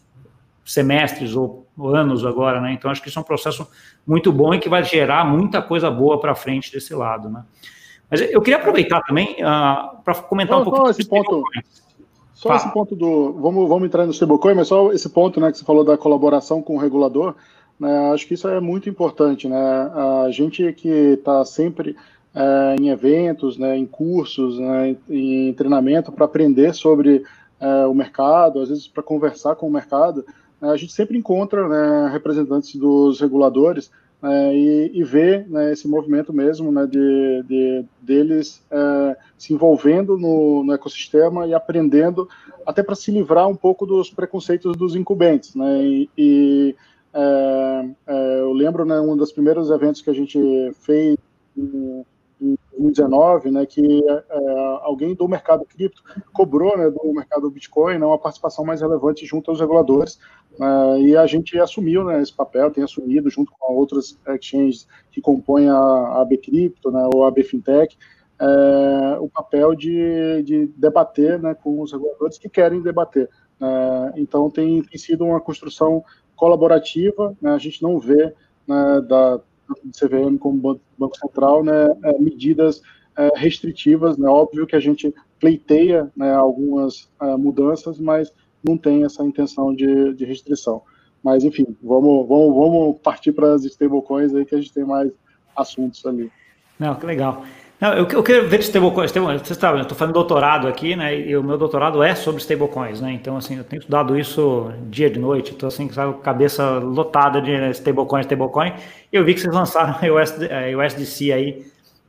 [0.63, 2.71] semestres ou anos agora, né?
[2.73, 3.67] Então acho que isso é um processo
[4.07, 7.43] muito bom e que vai gerar muita coisa boa para frente desse lado, né?
[8.11, 10.75] Mas eu queria aproveitar também uh, ah, para comentar só, um.
[10.75, 11.43] Só esse ponto,
[12.33, 15.57] só esse ponto do, vamos, vamos entrar no stablecoin, mas só esse ponto, né, que
[15.57, 17.35] você falou da colaboração com o regulador,
[17.79, 18.11] né?
[18.11, 19.57] Acho que isso é muito importante, né?
[20.25, 21.95] A gente que está sempre
[22.35, 27.23] é, em eventos, né, em cursos, né, em treinamento para aprender sobre
[27.59, 30.25] é, o mercado, às vezes para conversar com o mercado,
[30.59, 33.91] né, a gente sempre encontra né, representantes dos reguladores
[34.21, 40.17] né, e, e vê né, esse movimento mesmo né, de, de deles é, se envolvendo
[40.17, 42.29] no, no, ecossistema e aprendendo
[42.65, 45.55] até para se livrar um pouco dos preconceitos dos incumbentes.
[45.55, 46.75] Né, e, e
[47.13, 50.39] é, é, eu lembro né, um dos primeiros eventos que a gente
[50.81, 51.17] fez
[52.41, 54.23] em 2019, né, que é,
[54.81, 56.01] alguém do mercado cripto
[56.33, 60.19] cobrou né, do mercado Bitcoin né, uma participação mais relevante junto aos reguladores,
[60.57, 65.21] né, e a gente assumiu né, esse papel, tem assumido junto com outras exchanges que
[65.21, 67.95] compõem a, a AB Cripto, né, ou a AB Fintech,
[68.39, 73.29] é, o papel de, de debater né, com os reguladores que querem debater.
[73.61, 76.03] É, então, tem, tem, sido uma construção
[76.35, 78.33] colaborativa, né, a gente não vê
[78.67, 79.39] né, da,
[79.83, 82.81] do CVM como Banco Central, né, é, medidas
[83.17, 88.31] é, restritivas, né, óbvio que a gente pleiteia né, algumas é, mudanças, mas
[88.63, 90.81] não tem essa intenção de, de restrição.
[91.23, 95.11] Mas, enfim, vamos, vamos, vamos partir para as stablecoins aí que a gente tem mais
[95.55, 96.31] assuntos ali.
[96.79, 97.43] Não, que legal.
[97.81, 99.11] Não, eu, eu ver de stablecoins.
[99.11, 101.17] Você sabe, eu estou fazendo doutorado aqui, né?
[101.19, 103.11] E o meu doutorado é sobre stablecoins, né?
[103.11, 105.51] Então, assim, eu tenho estudado isso dia de noite.
[105.51, 108.73] Estou assim, sabe, cabeça lotada de stablecoin, stablecoin.
[109.11, 111.65] E eu vi que vocês lançaram o USD, USDC aí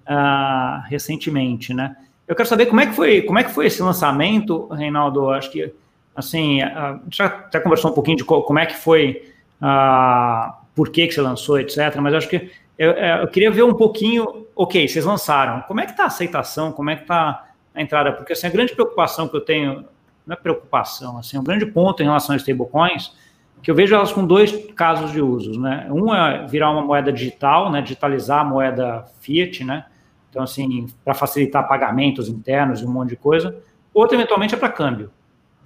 [0.06, 1.96] uh, recentemente, né?
[2.28, 5.30] Eu quero saber como é que foi, como é que foi esse lançamento, Reinaldo.
[5.30, 5.72] Acho que
[6.14, 9.26] assim, a gente já até conversou um pouquinho de como é que foi,
[9.62, 11.96] uh, por que, que você lançou, etc.
[11.96, 12.50] Mas acho que
[12.82, 16.06] eu, é, eu, queria ver um pouquinho, ok, vocês lançaram, como é que está a
[16.06, 18.12] aceitação, como é que está a entrada?
[18.12, 19.84] Porque assim, a grande preocupação que eu tenho,
[20.26, 23.16] não é preocupação, assim, um grande ponto em relação às stablecoins,
[23.62, 25.86] que eu vejo elas com dois casos de usos, né?
[25.92, 27.80] Um é virar uma moeda digital, né?
[27.80, 29.86] Digitalizar a moeda fiat, né?
[30.28, 33.56] Então, assim, para facilitar pagamentos internos e um monte de coisa.
[33.94, 35.12] Outro, eventualmente, é para câmbio,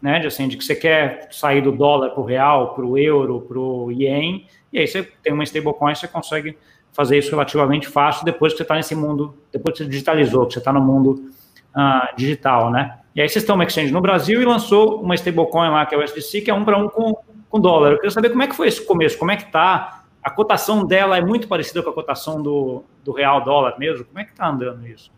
[0.02, 0.18] né?
[0.18, 3.40] De, assim, de que você quer sair do dólar para o real, para o euro,
[3.40, 6.58] para o ien, e aí você tem uma stablecoin, você consegue
[6.96, 10.54] fazer isso relativamente fácil depois que você está nesse mundo, depois que você digitalizou, que
[10.54, 11.30] você está no mundo
[11.76, 12.98] uh, digital, né?
[13.14, 15.98] E aí vocês estão uma exchange no Brasil e lançou uma stablecoin lá, que é
[15.98, 17.14] o SDC, que é um para um com,
[17.50, 17.92] com dólar.
[17.92, 20.86] Eu queria saber como é que foi esse começo, como é que está, a cotação
[20.86, 24.30] dela é muito parecida com a cotação do, do real dólar mesmo, como é que
[24.30, 25.10] está andando isso?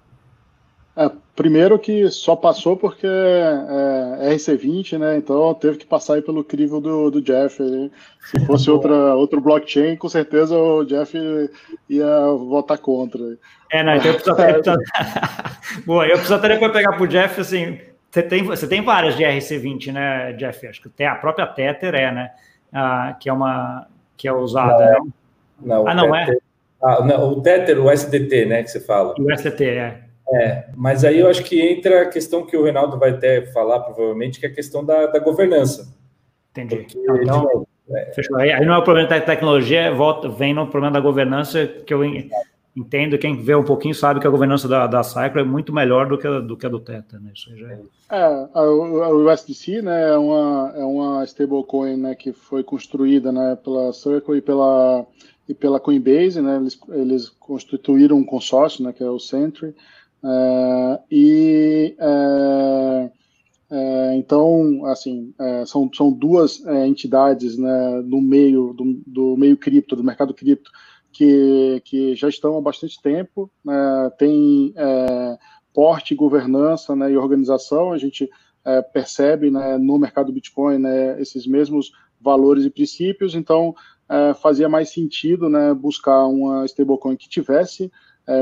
[0.98, 5.16] É, primeiro que só passou porque é, é RC20, né?
[5.16, 7.62] Então teve que passar aí pelo crivo do, do Jeff.
[7.62, 7.88] Né?
[8.20, 11.16] Se fosse outra, outro blockchain, com certeza o Jeff
[11.88, 13.20] ia votar contra.
[13.70, 14.60] É, não, então eu precisaria,
[15.86, 17.78] Boa, eu precisaria para pegar para o Jeff, assim,
[18.10, 20.66] você tem, você tem várias de RC20, né, Jeff?
[20.66, 22.30] Acho que a própria Tether é, né?
[22.72, 24.98] Ah, que é uma que é usada.
[25.60, 26.38] Não, não ah, não Tether, é?
[26.82, 29.14] Ah, não, o Tether, o SDT, né, que você fala.
[29.16, 30.07] O SDT, é.
[30.34, 33.80] É, mas aí eu acho que entra a questão que o Reinaldo vai até falar,
[33.80, 35.96] provavelmente, que é a questão da, da governança.
[36.50, 36.76] Entendi.
[36.76, 38.12] Porque, então, novo, é...
[38.36, 41.94] Aí, aí, não é o problema da tecnologia, volta, vem no problema da governança, que
[41.94, 42.02] eu
[42.76, 46.06] entendo, quem vê um pouquinho sabe que a governança da, da Cycle é muito melhor
[46.06, 47.32] do que a do, que a do Tether, né?
[47.34, 47.80] Isso já é...
[48.10, 53.56] é a, o USDC, né, é uma, é uma stablecoin, né, que foi construída, né,
[53.56, 55.06] pela Circle e pela,
[55.48, 59.74] e pela Coinbase, né, eles, eles constituíram um consórcio, né, que é o Sentry,
[60.24, 63.10] é, e é,
[63.70, 65.34] é, então, assim,
[65.66, 70.70] são, são duas entidades né, no meio do, do meio cripto, do mercado cripto,
[71.12, 74.74] que, que já estão há bastante tempo, né, tem
[75.72, 77.92] porte, governança né, e organização.
[77.92, 78.28] A gente
[78.92, 83.74] percebe né, no mercado Bitcoin né, esses mesmos valores e princípios, então
[84.40, 87.92] fazia mais sentido né, buscar uma stablecoin que tivesse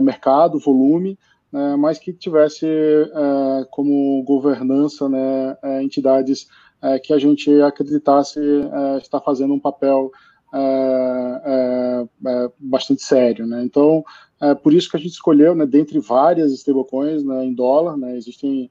[0.03, 1.19] mercado, volume,
[1.53, 6.49] né, mas que tivesse é, como governança né, é, entidades
[6.83, 10.11] é, que a gente acreditasse é, estar fazendo um papel
[10.55, 13.47] é, é, bastante sério.
[13.47, 13.63] Né?
[13.65, 14.05] Então,
[14.41, 18.17] é por isso que a gente escolheu, né, dentre várias stablecoins né, em dólar, né,
[18.17, 18.71] existem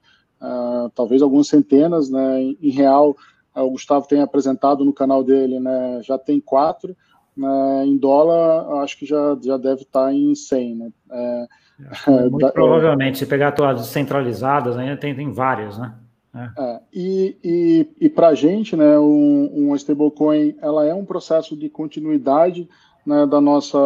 [0.94, 3.16] talvez algumas centenas, né, em, real,
[3.54, 6.94] o Gustavo tem apresentado no canal dele, né, já tem quatro,
[7.36, 10.90] né, em dólar, acho que já, já deve estar em 100, né,
[12.30, 15.94] muito provavelmente, se pegar todas centralizadas, ainda tem, tem várias, né?
[16.34, 16.62] É.
[16.62, 21.56] É, e e, e para a gente, né, um, um stablecoin, ela é um processo
[21.56, 22.68] de continuidade
[23.06, 23.78] né, da nossa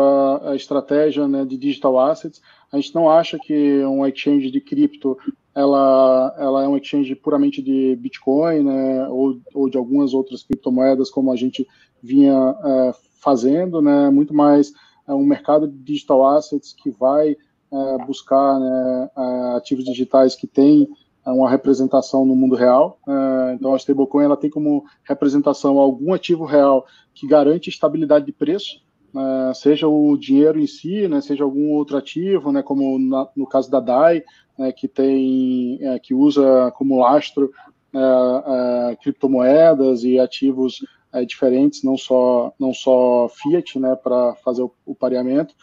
[0.45, 2.41] eh, estratégia né, de digital assets.
[2.73, 5.17] A gente não acha que um exchange de cripto
[5.55, 11.11] ela, ela é um exchange puramente de Bitcoin né, ou, ou de algumas outras criptomoedas,
[11.11, 11.67] como a gente
[12.03, 12.33] vinha
[12.65, 14.73] é, fazendo, né, muito mais
[15.07, 17.37] é um mercado de digital assets que vai
[17.73, 20.89] é, buscar né, é, ativos digitais que têm
[21.27, 22.99] é, uma representação no mundo real.
[23.09, 28.33] É, então, a stablecoin ela tem como representação algum ativo real que garante estabilidade de
[28.33, 28.83] preço,
[29.17, 33.47] é, seja o dinheiro em si, né, seja algum outro ativo, né, como na, no
[33.47, 34.23] caso da DAI,
[34.57, 37.51] né, que tem, que usa como lastro
[39.01, 40.85] criptomoedas e ativos
[41.27, 45.55] diferentes, não só não só fiat, né, para fazer o, o pareamento.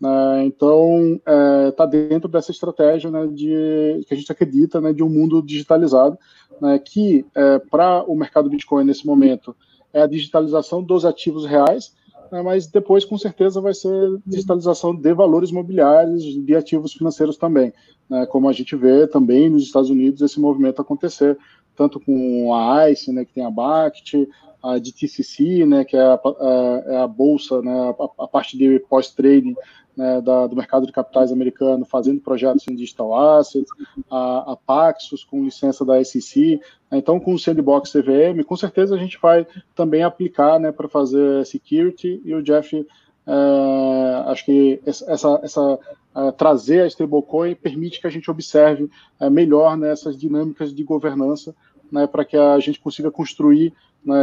[0.00, 0.44] Né?
[0.44, 1.20] Então,
[1.68, 5.42] está é, dentro dessa estratégia né, de, que a gente acredita né, de um mundo
[5.42, 6.18] digitalizado,
[6.60, 9.54] né, que é, para o mercado Bitcoin nesse momento
[9.92, 11.94] é a digitalização dos ativos reais,
[12.30, 17.72] né, mas depois com certeza vai ser digitalização de valores mobiliários, de ativos financeiros também,
[18.08, 21.38] né, como a gente vê também nos Estados Unidos esse movimento acontecer,
[21.76, 24.28] tanto com a ICE, né, que tem a BACT,
[24.62, 28.78] a DTCC, né, que é a, a, é a bolsa, né, a, a parte de
[28.88, 29.54] pós-trading
[29.96, 33.70] né, do mercado de capitais americano fazendo projetos em digital assets,
[34.10, 36.60] a, a Paxos com licença da SEC,
[36.90, 40.88] né, então com o Sandbox CVM, com certeza a gente vai também aplicar né, para
[40.88, 42.86] fazer security e o Jeff
[43.26, 45.78] é, acho que essa, essa
[46.14, 51.54] uh, trazer a stablecoin permite que a gente observe uh, melhor né, dinâmicas de governança,
[51.90, 53.72] né, para que a gente consiga construir
[54.04, 54.14] né,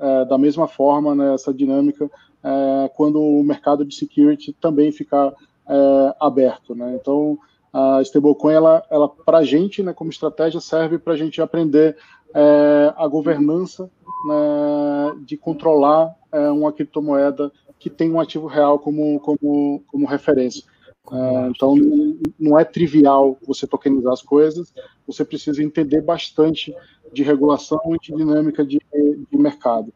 [0.00, 2.10] uh, da mesma forma né, essa dinâmica
[2.94, 5.34] quando o mercado de security também ficar
[6.20, 6.76] aberto.
[6.76, 6.94] Né?
[6.94, 7.36] Então,
[7.72, 11.96] a stablecoin, ela, ela para a gente, né, como estratégia, serve para a gente aprender
[12.96, 13.90] a governança
[14.26, 20.62] né, de controlar uma criptomoeda que tem um ativo real como, como, como referência.
[21.12, 21.74] É, então,
[22.38, 24.72] não é trivial você tokenizar as coisas,
[25.06, 26.74] você precisa entender bastante
[27.12, 28.80] de regulação e de dinâmica de,
[29.30, 29.92] de mercado.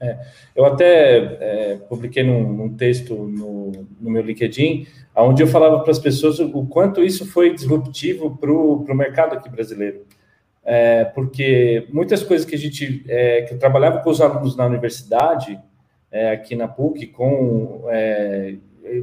[0.00, 0.18] É,
[0.54, 5.90] eu até é, publiquei num, num texto no, no, meu LinkedIn, onde eu falava para
[5.90, 10.04] as pessoas o quanto isso foi disruptivo para o mercado aqui brasileiro.
[10.64, 14.64] É, porque muitas coisas que a gente, é, que eu trabalhava com os alunos na
[14.64, 15.60] universidade,
[16.10, 17.82] é, aqui na PUC, com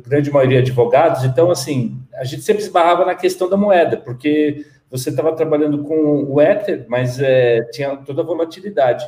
[0.05, 5.09] grande maioria advogados, então, assim, a gente sempre esbarrava na questão da moeda, porque você
[5.09, 9.05] estava trabalhando com o Ether, mas é, tinha toda a volatilidade.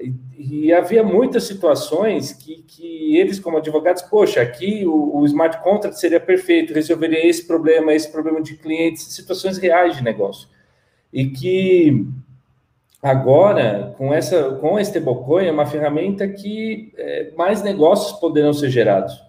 [0.00, 5.62] E, e, havia muitas situações que, que eles, como advogados, poxa, aqui o, o, smart
[5.62, 10.48] contract seria perfeito, resolveria esse problema, esse problema de clientes, situações reais de negócio.
[11.14, 12.08] E que
[13.00, 18.68] agora, com essa com a stablecoin, é uma ferramenta que é, mais negócios poderão ser
[18.68, 19.22] gerados.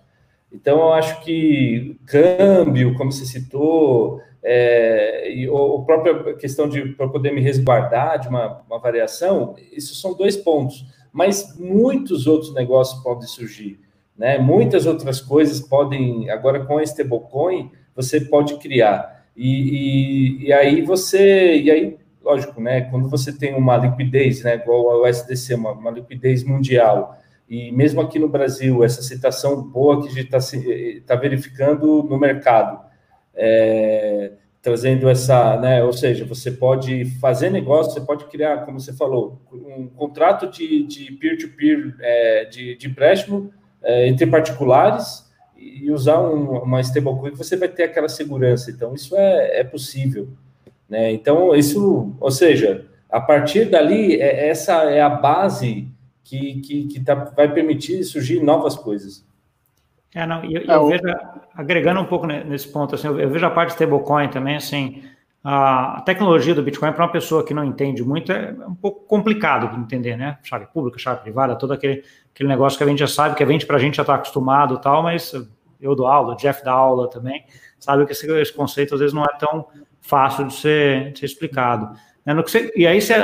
[0.52, 7.08] Então, eu acho que câmbio, como você citou, é, e a própria questão de para
[7.08, 10.86] poder me resguardar de uma, uma variação, isso são dois pontos.
[11.14, 13.80] Mas muitos outros negócios podem surgir,
[14.18, 14.40] né?
[14.40, 19.15] Muitas outras coisas podem, agora com a stablecoin, você pode criar.
[19.36, 22.82] E, e, e, aí você, e aí, lógico, né?
[22.82, 24.56] Quando você tem uma liquidez, né?
[24.56, 27.18] Igual ao SDC, uma, uma liquidez mundial,
[27.48, 30.40] e mesmo aqui no Brasil, essa citação boa que a gente está
[31.06, 32.80] tá verificando no mercado,
[33.36, 38.94] é, trazendo essa, né, ou seja, você pode fazer negócio, você pode criar, como você
[38.94, 45.25] falou, um contrato de peer-to-peer, é, de, de empréstimo é, entre particulares
[45.58, 48.72] e usar um, uma stablecoin, você vai ter aquela segurança.
[48.72, 50.28] Então, isso é, é possível.
[50.90, 51.12] Né?
[51.12, 55.88] Então, isso, ou seja, a partir dali, é, essa é a base
[56.24, 59.26] que, que, que tá, vai permitir surgir novas coisas.
[60.14, 61.04] É, não, eu, eu vejo,
[61.54, 65.04] agregando um pouco nesse ponto, assim, eu, eu vejo a parte de stablecoin também, assim,
[65.44, 69.76] a, tecnologia do Bitcoin para uma pessoa que não entende muito é um pouco complicado
[69.76, 70.40] de entender, né?
[70.42, 72.04] Chave pública, chave privada, todo aquele,
[72.36, 74.16] aquele negócio que a gente já sabe, que a gente para a gente já está
[74.16, 75.34] acostumado tal, mas
[75.80, 77.46] eu dou aula, o Jeff dá aula também,
[77.80, 79.66] sabe que esse, esse, conceito às vezes não é tão
[80.02, 81.98] fácil de ser, de ser explicado.
[82.26, 82.36] Né?
[82.36, 83.16] Você, e aí você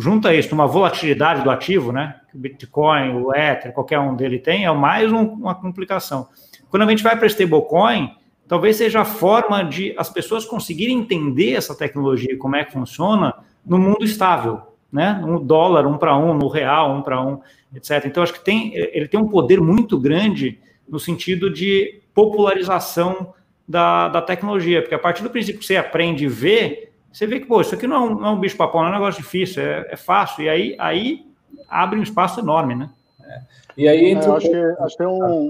[0.00, 2.20] junta isso uma volatilidade do ativo, né?
[2.34, 6.28] O Bitcoin, o Ether, qualquer um dele tem, é mais um, uma complicação.
[6.68, 8.16] Quando a gente vai para stablecoin,
[8.48, 13.34] talvez seja a forma de as pessoas conseguirem entender essa tecnologia, como é que funciona,
[13.64, 15.20] no mundo estável, né?
[15.24, 17.40] No dólar, um para um, no real, um para um,
[17.74, 18.04] etc.
[18.06, 23.32] Então, acho que tem, ele tem um poder muito grande no sentido de popularização
[23.66, 27.38] da, da tecnologia, porque a partir do princípio que você aprende e vê, você vê
[27.38, 28.94] que, pô, isso aqui não é um, não é um bicho papão, não é um
[28.94, 31.26] negócio difícil, é, é fácil, e aí, aí
[31.68, 32.90] abre um espaço enorme, né?
[33.24, 33.40] É.
[33.76, 34.30] E aí entra...
[34.30, 35.48] É, acho, que, acho que tem um,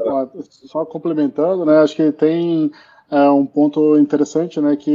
[0.67, 2.71] só complementando, né, acho que tem
[3.11, 4.91] é, um ponto interessante, né, que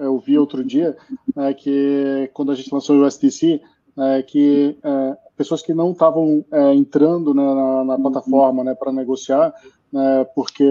[0.00, 0.96] eu vi outro dia,
[1.34, 3.62] né, que quando a gente lançou o USDC,
[3.96, 8.92] né, que é, pessoas que não estavam é, entrando né, na, na, plataforma né, para
[8.92, 9.54] negociar,
[9.92, 10.64] né, porque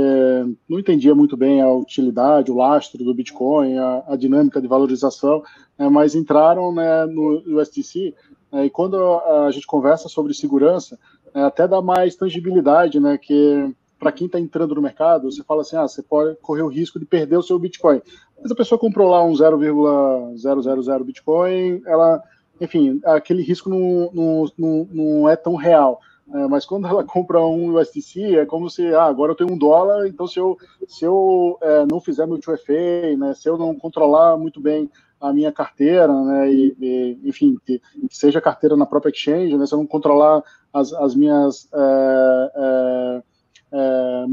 [0.69, 5.43] não entendia muito bem a utilidade, o lastro do Bitcoin, a, a dinâmica de valorização,
[5.77, 8.13] né, mas entraram né, no USDC,
[8.53, 10.97] e quando a, a, gente conversa sobre segurança,
[11.33, 15.87] até dá mais tangibilidade, que para quem está entrando no mercado, você fala assim, ah,
[15.87, 18.01] você pode correr o risco de perder o seu Bitcoin.
[18.41, 22.21] Mas a pessoa comprou lá um 0,000 Bitcoin, ela,
[22.59, 25.99] enfim, aquele risco não, não, não, não é tão real.
[26.33, 29.57] É, mas quando ela compra um USDC, é como se, ah, agora eu tenho um
[29.57, 33.75] dólar, então se eu, se eu é, não fizer meu 2FA, né, se eu não
[33.75, 34.89] controlar muito bem
[35.21, 39.65] a minha carteira, né, e, e enfim, que, que, seja carteira na própria exchange, né,
[39.65, 43.23] se eu não controlar as, as minhas é, é,
[43.71, 44.25] é,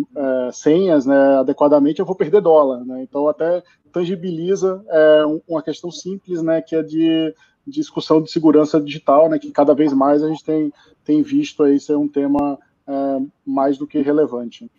[0.49, 2.85] é senhas né, adequadamente, eu vou perder dólar.
[2.85, 3.62] Né, então, até
[3.93, 4.83] tangibiliza
[5.47, 7.35] uma questão simples, né, que é de
[7.67, 10.73] discussão de segurança digital, né, que cada vez mais a gente tem,
[11.05, 12.93] tem visto aí ser um tema é,
[13.47, 14.71] mais do que relevante.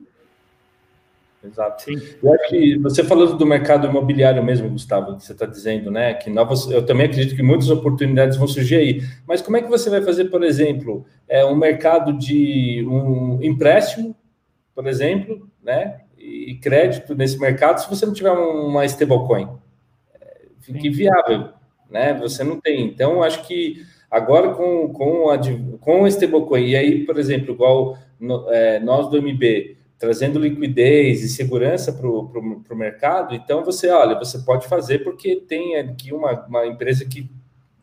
[1.43, 1.83] Exato.
[1.83, 1.95] Sim.
[2.21, 6.13] Eu acho que você falando do mercado imobiliário mesmo, Gustavo, que você está dizendo, né?
[6.13, 9.01] Que novas, eu também acredito que muitas oportunidades vão surgir aí.
[9.27, 14.15] Mas como é que você vai fazer, por exemplo, é, um mercado de um empréstimo
[14.73, 16.01] por exemplo, né?
[16.17, 19.49] E crédito nesse mercado se você não tiver uma stablecoin.
[20.19, 21.49] É, fica inviável,
[21.93, 22.13] né?
[22.15, 22.85] Você não tem.
[22.85, 25.37] Então, acho que agora com, com, a,
[25.79, 31.29] com stablecoin, e aí, por exemplo, igual no, é, nós do MB, trazendo liquidez e
[31.29, 36.65] segurança para o mercado, então você, olha, você pode fazer porque tem aqui uma, uma
[36.65, 37.29] empresa que,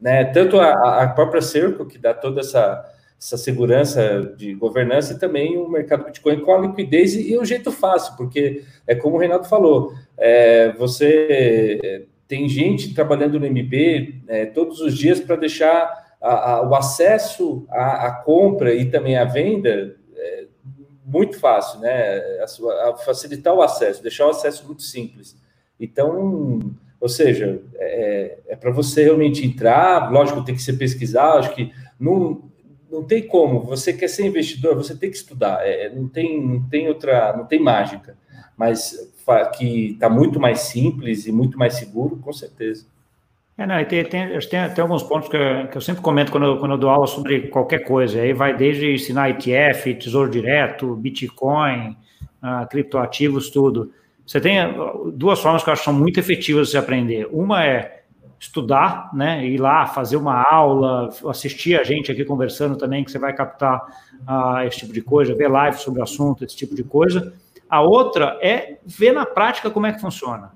[0.01, 2.85] né, tanto a, a própria Circle, que dá toda essa
[3.21, 7.45] essa segurança de governança e também o mercado Bitcoin com a liquidez e, e o
[7.45, 14.23] jeito fácil, porque é como o Renato falou, é, você tem gente trabalhando no MB
[14.29, 19.19] é, todos os dias para deixar a, a, o acesso à, à, compra e também
[19.19, 20.45] à venda é,
[21.05, 22.21] muito fácil, né?
[22.41, 25.37] A, facilitar o acesso, deixar o acesso muito simples.
[25.79, 26.61] Então,
[27.01, 31.73] ou seja, é, é para você realmente entrar, lógico, tem que ser pesquisar, acho que
[31.99, 32.49] não,
[32.89, 33.63] não tem como.
[33.63, 35.67] Você quer ser investidor, você tem que estudar.
[35.67, 38.17] É, não tem, não tem outra, não tem mágica.
[38.57, 39.10] Mas
[39.57, 42.87] que está muito mais simples e muito mais seguro, com certeza.
[43.61, 46.59] É, não, tem, tem, tem, tem alguns pontos que eu, que eu sempre comento quando,
[46.59, 48.21] quando eu dou aula sobre qualquer coisa.
[48.21, 51.97] Aí vai desde ensinar ETF, tesouro direto, Bitcoin,
[52.43, 53.93] uh, criptoativos, tudo.
[54.27, 54.57] Você tem
[55.13, 57.29] duas formas que eu acho que são muito efetivas de aprender.
[57.31, 58.05] Uma é
[58.41, 63.19] estudar, né, ir lá fazer uma aula, assistir a gente aqui conversando também, que você
[63.19, 63.83] vai captar
[64.27, 67.35] uh, esse tipo de coisa, ver live sobre o assunto, esse tipo de coisa.
[67.71, 70.53] A outra é ver na prática como é que funciona.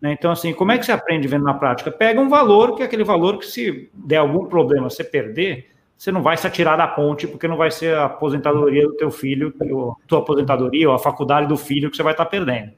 [0.00, 0.12] Né?
[0.12, 1.90] Então, assim, como é que você aprende vendo na prática?
[1.90, 6.12] Pega um valor, que é aquele valor que se der algum problema, você perder, você
[6.12, 9.54] não vai se atirar da ponte, porque não vai ser a aposentadoria do teu filho,
[9.70, 12.72] ou tua aposentadoria, ou a faculdade do filho que você vai estar perdendo.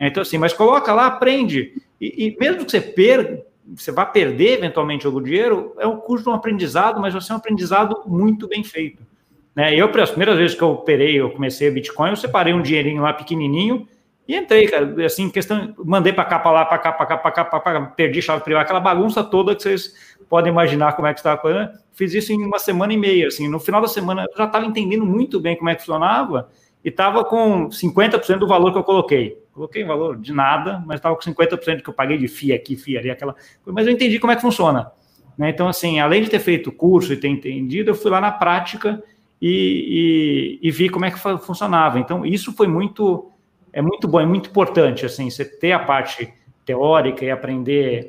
[0.00, 4.58] Então, assim, mas coloca lá, aprende, e, e mesmo que você perca, você vai perder
[4.58, 8.48] eventualmente algum dinheiro, é um curso de um aprendizado, mas vai ser um aprendizado muito
[8.48, 9.02] bem feito.
[9.54, 9.74] Né?
[9.74, 13.12] Eu, as primeiras vezes que eu operei, eu comecei Bitcoin, eu separei um dinheirinho lá
[13.12, 13.86] pequenininho
[14.26, 15.04] e entrei, cara.
[15.04, 17.80] Assim, questão, mandei para cá, para lá, para cá, para cá, para cá, para cá,
[17.96, 19.94] perdi chave privada, aquela bagunça toda que vocês
[20.28, 21.72] podem imaginar como é que estava a coisa.
[21.92, 23.48] Fiz isso em uma semana e meia, assim.
[23.48, 26.48] No final da semana eu já estava entendendo muito bem como é que funcionava
[26.84, 29.38] e estava com 50% do valor que eu coloquei.
[29.52, 33.00] Coloquei valor de nada, mas estava com 50% que eu paguei de FIA aqui, FIA
[33.00, 33.34] ali, aquela
[33.66, 34.90] Mas eu entendi como é que funciona.
[35.36, 35.50] Né?
[35.50, 38.32] Então, assim, além de ter feito o curso e ter entendido, eu fui lá na
[38.32, 39.02] prática
[39.42, 41.98] e, e, e, vi como é que funcionava.
[41.98, 43.32] Então, isso foi muito,
[43.72, 46.32] é muito bom, é muito importante, assim, você ter a parte
[46.64, 48.06] teórica e aprender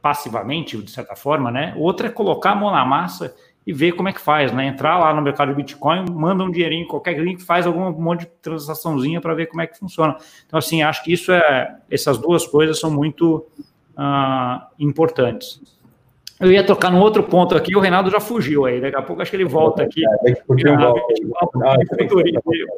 [0.00, 1.74] passivamente, de certa forma, né?
[1.76, 3.34] Outra é colocar a mão na massa
[3.66, 4.68] e ver como é que faz, né?
[4.68, 8.26] Entrar lá no mercado de Bitcoin, manda um dinheirinho, qualquer link, faz algum monte de
[8.40, 10.16] transaçãozinha para ver como é que funciona.
[10.46, 13.44] Então, assim, acho que isso é, essas duas coisas são muito
[13.98, 15.60] uh, importantes.
[16.40, 19.20] Eu ia tocar num outro ponto aqui, o Reinaldo já fugiu aí, daqui a pouco
[19.20, 20.00] acho que ele volta aqui.
[20.06, 20.36] É, um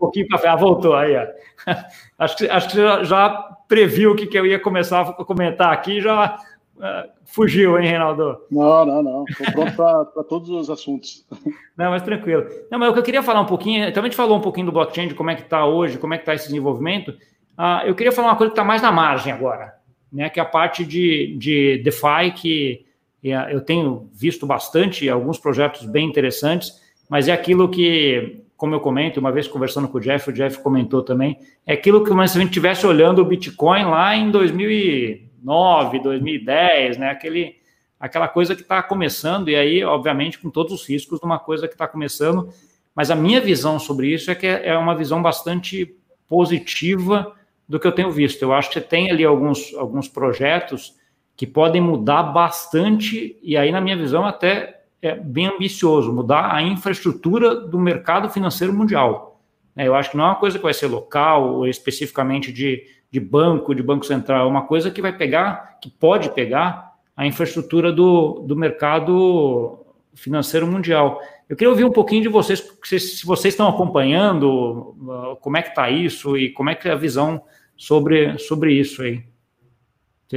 [0.00, 0.52] pouquinho para frente.
[0.52, 1.26] Ah, voltou aí, ó.
[2.18, 3.30] Acho que, acho que já, já
[3.68, 6.36] previu o que, que eu ia começar a comentar aqui, já
[6.76, 8.38] uh, fugiu, hein, Reinaldo?
[8.50, 9.24] Não, não, não.
[9.28, 11.24] Estou pronto para todos os assuntos.
[11.76, 12.44] Não, mas tranquilo.
[12.70, 14.66] Não, mas o que eu queria falar um pouquinho, também a gente falou um pouquinho
[14.66, 17.12] do blockchain, de como é que está hoje, como é que está esse desenvolvimento.
[17.58, 19.74] Uh, eu queria falar uma coisa que está mais na margem agora,
[20.12, 20.28] né?
[20.28, 22.84] Que é a parte de, de DeFi que
[23.30, 29.20] eu tenho visto bastante, alguns projetos bem interessantes, mas é aquilo que, como eu comento,
[29.20, 32.40] uma vez conversando com o Jeff, o Jeff comentou também, é aquilo que se a
[32.40, 37.10] gente estivesse olhando o Bitcoin lá em 2009, 2010, né?
[37.10, 37.56] Aquele,
[38.00, 41.68] aquela coisa que está começando, e aí, obviamente, com todos os riscos de uma coisa
[41.68, 42.48] que está começando,
[42.94, 45.94] mas a minha visão sobre isso é que é uma visão bastante
[46.28, 47.34] positiva
[47.68, 48.42] do que eu tenho visto.
[48.42, 50.94] Eu acho que você tem ali alguns, alguns projetos
[51.36, 56.62] que podem mudar bastante, e aí, na minha visão, até é bem ambicioso mudar a
[56.62, 59.40] infraestrutura do mercado financeiro mundial.
[59.76, 62.84] É, eu acho que não é uma coisa que vai ser local ou especificamente de,
[63.10, 67.26] de banco, de banco central, é uma coisa que vai pegar, que pode pegar a
[67.26, 69.80] infraestrutura do, do mercado
[70.14, 71.20] financeiro mundial.
[71.48, 75.90] Eu queria ouvir um pouquinho de vocês, se vocês estão acompanhando, como é que está
[75.90, 77.42] isso e como é que é a visão
[77.76, 79.24] sobre, sobre isso aí.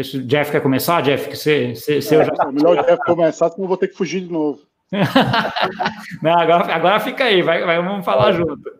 [0.03, 2.33] Se o Jeff quer começar, Jeff, que você, você, você é, já...
[2.41, 4.61] É melhor o Jeff começar, senão eu vou ter que fugir de novo.
[6.21, 8.71] Não, agora, agora fica aí, vai, vai, vamos falar junto.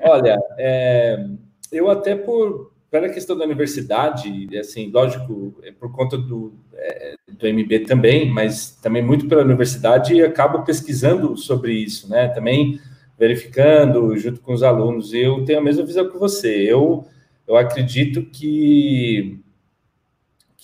[0.00, 1.26] Olha, é,
[1.70, 7.48] eu até por pela questão da universidade, assim, lógico, é por conta do, é, do
[7.48, 12.28] MB também, mas também muito pela universidade, acabo pesquisando sobre isso, né?
[12.28, 12.78] Também
[13.18, 15.12] verificando junto com os alunos.
[15.12, 16.54] Eu tenho a mesma visão que você.
[16.70, 17.04] Eu,
[17.48, 19.40] eu acredito que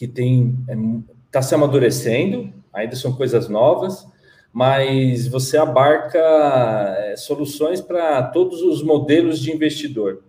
[0.01, 0.57] que tem
[1.27, 4.09] está é, se amadurecendo, ainda são coisas novas,
[4.51, 10.23] mas você abarca é, soluções para todos os modelos de investidor.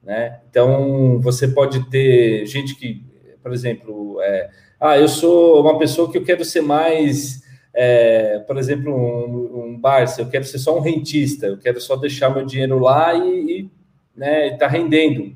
[0.00, 0.38] né?
[0.48, 3.02] Então, você pode ter gente que,
[3.42, 4.48] por exemplo, é,
[4.78, 7.42] ah, eu sou uma pessoa que eu quero ser mais,
[7.74, 11.96] é, por exemplo, um, um Barça, eu quero ser só um rentista, eu quero só
[11.96, 13.70] deixar meu dinheiro lá e, e
[14.16, 15.34] né, tá rendendo.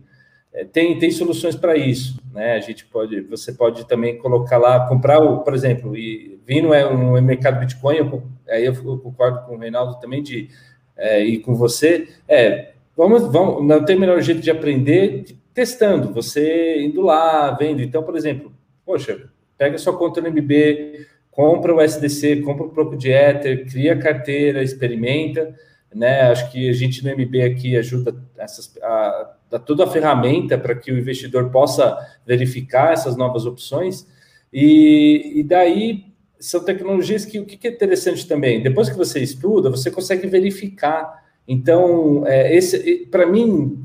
[0.54, 2.54] É, tem, tem soluções para isso, né?
[2.54, 6.86] A gente pode, você pode também colocar lá, comprar, o, por exemplo, e vindo é
[6.86, 10.48] um, um mercado Bitcoin, eu, aí eu, concordo com o Reinaldo também de
[10.96, 15.24] é, e com você, é vamos, vamos, não tem melhor jeito de aprender
[15.54, 17.82] testando, você indo lá, vendo.
[17.82, 18.52] Então, por exemplo,
[18.84, 23.98] poxa, pega sua conta no MB, compra o SDC, compra o Proco de Ether, cria
[23.98, 25.54] carteira, experimenta,
[25.94, 26.22] né?
[26.22, 30.74] Acho que a gente no MB aqui ajuda essas, a, dá toda a ferramenta para
[30.74, 34.06] que o investidor possa verificar essas novas opções.
[34.52, 36.04] E, e daí
[36.38, 41.24] são tecnologias que o que é interessante também, depois que você estuda, você consegue verificar.
[41.46, 43.84] Então, é, esse para mim,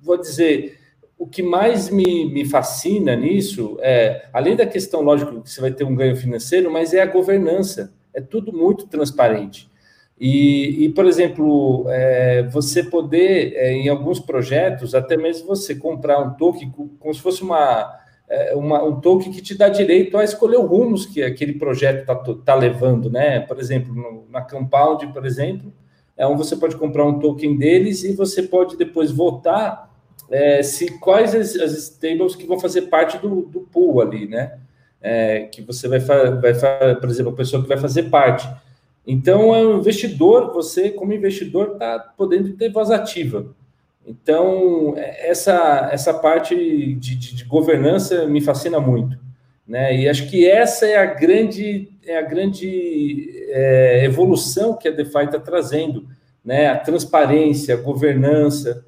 [0.00, 0.78] vou dizer,
[1.18, 5.70] o que mais me, me fascina nisso é, além da questão, lógico, que você vai
[5.70, 7.92] ter um ganho financeiro, mas é a governança.
[8.14, 9.70] É tudo muito transparente.
[10.24, 16.20] E, e por exemplo, é, você poder, é, em alguns projetos, até mesmo você comprar
[16.20, 16.70] um token
[17.00, 17.92] como se fosse uma,
[18.30, 22.02] é, uma, um token que te dá direito a escolher os rumos que aquele projeto
[22.02, 23.40] está tá levando, né?
[23.40, 25.72] Por exemplo, no, na Compound, por exemplo,
[26.16, 29.90] é onde você pode comprar um token deles e você pode depois votar
[30.30, 31.98] é, se quais as, as
[32.36, 34.56] que vão fazer parte do, do pool ali, né?
[35.00, 38.48] É, que você vai, vai, por exemplo, a pessoa que vai fazer parte.
[39.06, 43.54] Então, é um investidor, você, como investidor, está podendo ter voz ativa.
[44.06, 49.18] Então, é, essa, essa parte de, de, de, governança me fascina muito.
[49.66, 49.96] Né?
[49.96, 55.24] E acho que essa é a grande, é a grande é, evolução que a DeFi
[55.24, 56.06] está trazendo.
[56.44, 56.68] Né?
[56.68, 58.84] A transparência, a governança.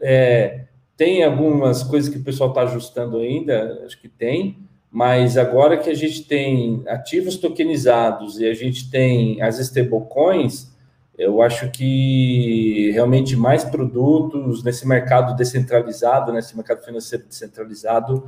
[0.00, 0.64] É,
[0.96, 4.58] tem algumas coisas que o pessoal está ajustando ainda, acho que tem,
[4.94, 10.72] mas agora que a gente tem ativos tokenizados e a gente tem as stablecoins,
[11.18, 18.24] eu acho que realmente mais produtos nesse mercado descentralizado, nesse mercado financeiro descentralizado,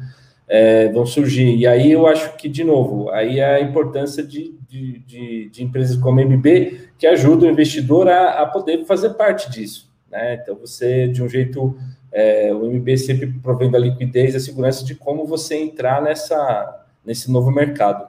[0.48, 1.54] é, vão surgir.
[1.54, 5.62] E aí eu acho que, de novo, aí é a importância de, de, de, de
[5.62, 9.88] empresas como a MB, que ajudam o investidor a, a poder fazer parte disso.
[10.10, 10.40] Né?
[10.42, 11.78] Então, você, de um jeito
[12.16, 16.86] é, o MB sempre provendo a liquidez e a segurança de como você entrar nessa,
[17.04, 18.08] nesse novo mercado.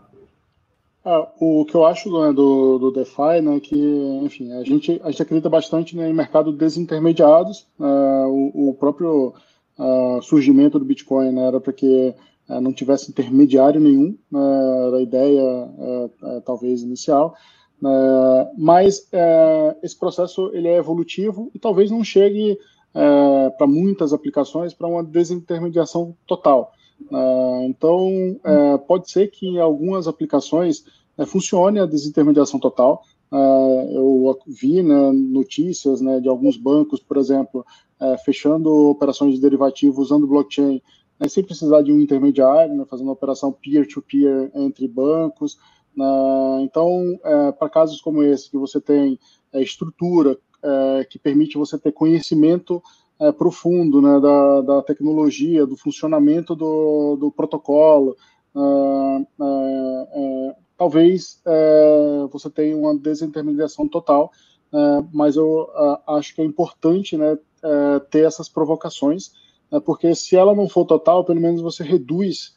[1.03, 3.75] Ah, o que eu acho né, do, do DeFi, né, que,
[4.23, 7.67] enfim, a gente, a gente acredita bastante né, em mercado desintermediados.
[7.77, 9.33] Uh, o, o, próprio
[9.77, 12.15] uh, surgimento do Bitcoin né, era para que
[12.47, 15.69] uh, não tivesse intermediário nenhum, né, era a ideia,
[16.45, 17.35] talvez, inicial.
[18.57, 19.07] Mas
[19.83, 22.57] esse processo ele é evolutivo e talvez não chegue
[22.97, 26.71] é, para muitas aplicações para uma desintermediação total.
[27.11, 30.83] É, então, é, pode ser que em algumas aplicações
[31.15, 33.03] é, funcione a desintermediação total.
[33.31, 37.63] É, eu vi né, notícias né, de alguns bancos, por exemplo,
[37.99, 40.81] é, fechando operações de derivativo usando blockchain,
[41.19, 45.59] né, sem precisar de um intermediário, né, fazendo operação peer-to-peer -peer entre bancos.
[45.95, 46.05] Né.
[46.61, 47.19] então,
[47.57, 49.19] para casos como esse, que você tem
[49.53, 52.81] estrutura, é, que permite você ter conhecimento
[53.19, 58.15] é, profundo né, da, da, tecnologia, do funcionamento do, do protocolo.
[58.55, 61.41] É, é talvez
[62.31, 64.31] você tenha uma desintermediação total,
[65.11, 65.67] mas eu
[66.05, 67.35] acho que é importante né,
[68.11, 69.31] ter essas provocações,
[69.83, 72.53] porque se ela não for total, pelo menos você reduz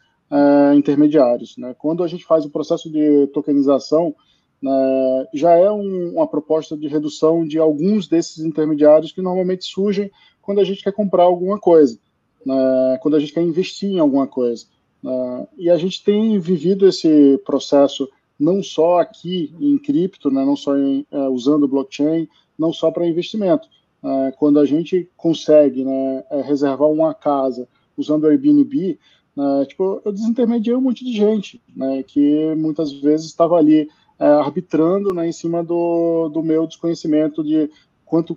[0.76, 1.56] intermediários.
[1.56, 1.74] Né?
[1.78, 4.14] Quando a gente faz o processo de tokenização,
[4.62, 10.10] né, já é um, uma proposta de redução de alguns desses intermediários que normalmente surgem
[10.42, 11.98] quando a gente quer comprar alguma coisa,
[12.44, 14.66] né, quando a gente quer investir em alguma coisa.
[15.02, 18.08] Né, e a gente tem vivido esse processo
[18.38, 22.26] não só aqui em cripto, né, não só em, é, usando blockchain,
[22.58, 23.68] não só para investimento.
[24.02, 28.98] É, quando a gente consegue né, é, reservar uma casa usando o Airbnb,
[29.36, 33.88] né, tipo, eu desintermediei um monte de gente né, que muitas vezes estava ali
[34.20, 37.70] é, arbitrando né, em cima do, do meu desconhecimento de
[38.04, 38.36] quanto,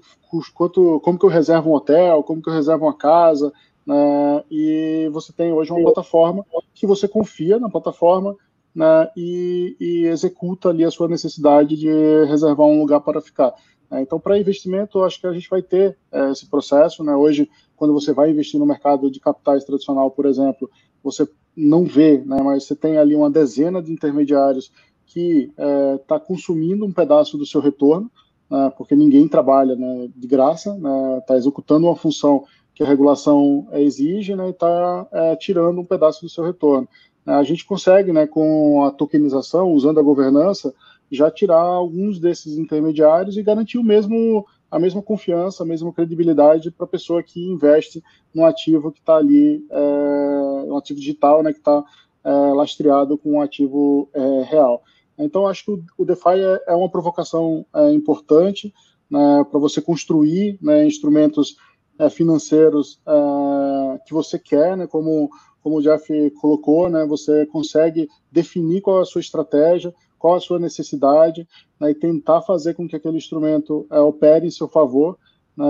[0.55, 3.51] quanto, como que eu reservo um hotel, como que eu reservo uma casa,
[3.85, 8.33] né, e você tem hoje uma plataforma que você confia na plataforma
[8.73, 11.89] né, e, e, executa ali a sua necessidade de
[12.25, 13.53] reservar um lugar para ficar.
[13.91, 14.01] Né.
[14.01, 17.03] Então, para investimento, eu acho que a gente vai ter é, esse processo.
[17.03, 17.13] Né?
[17.13, 20.69] Hoje, quando você vai investir no mercado de capitais tradicional, por exemplo,
[21.03, 24.71] você não vê, né, mas você tem ali uma dezena de intermediários
[25.13, 25.51] que
[25.99, 28.11] está é, consumindo um pedaço do seu retorno,
[28.49, 33.67] né, porque ninguém trabalha né, de graça, está né, executando uma função que a regulação
[33.73, 36.87] exige, né, e está é, tirando um pedaço do seu retorno.
[37.25, 40.73] A gente consegue, né, com a tokenização, usando a governança,
[41.09, 46.71] já tirar alguns desses intermediários e garantir o mesmo a mesma confiança, a mesma credibilidade
[46.71, 48.03] para a pessoa que investe
[48.33, 49.77] no ativo que está ali, é,
[50.65, 51.83] um ativo digital, né, que está
[52.23, 54.81] é, lastreado com um ativo é, real.
[55.17, 58.73] Então, acho que o, DeFi é, é uma provocação é, importante
[59.09, 61.55] né, para você construir né, instrumentos
[61.99, 62.99] é, financeiros
[64.05, 65.29] que você quer, né, como,
[65.61, 70.39] como o Jeff colocou, né, você consegue definir qual é a sua estratégia, qual a
[70.39, 71.47] sua necessidade,
[71.79, 75.17] né, e tentar fazer com que aquele instrumento é, opere em seu favor,
[75.55, 75.65] né,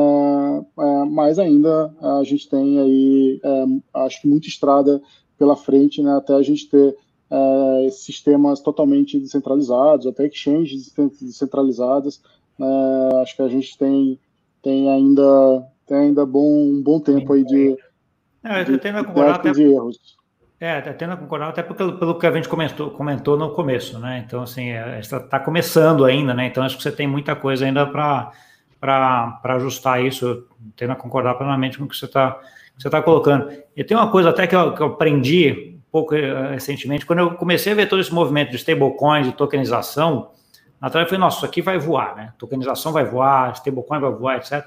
[0.80, 3.66] é, mas ainda a gente tem aí, é,
[4.06, 5.02] acho que muita estrada
[5.38, 6.96] pela frente, né, até a gente ter
[7.30, 12.22] é, sistemas totalmente descentralizados, até exchanges descentralizadas,
[12.58, 12.68] né,
[13.22, 14.20] acho que a gente tem,
[14.62, 17.78] tem ainda tem ainda bom, um bom tempo aí de,
[18.44, 19.98] é, de, de, até, de erros.
[20.60, 24.24] É, tendo a concordar até pelo, pelo que a gente comentou, comentou no começo, né?
[24.26, 24.70] Então, assim,
[25.00, 26.48] está é, tá começando ainda, né?
[26.48, 28.32] Então, acho que você tem muita coisa ainda para
[29.44, 32.40] ajustar isso, tendo a concordar plenamente com o que você está
[32.90, 33.52] tá colocando.
[33.76, 37.36] E tem uma coisa até que eu, que eu aprendi pouco eh, recentemente, quando eu
[37.36, 40.32] comecei a ver todo esse movimento de stablecoins e tokenização,
[40.82, 42.34] na eu falei, nossa, isso aqui vai voar, né?
[42.40, 44.66] Tokenização vai voar, stablecoin vai voar, etc.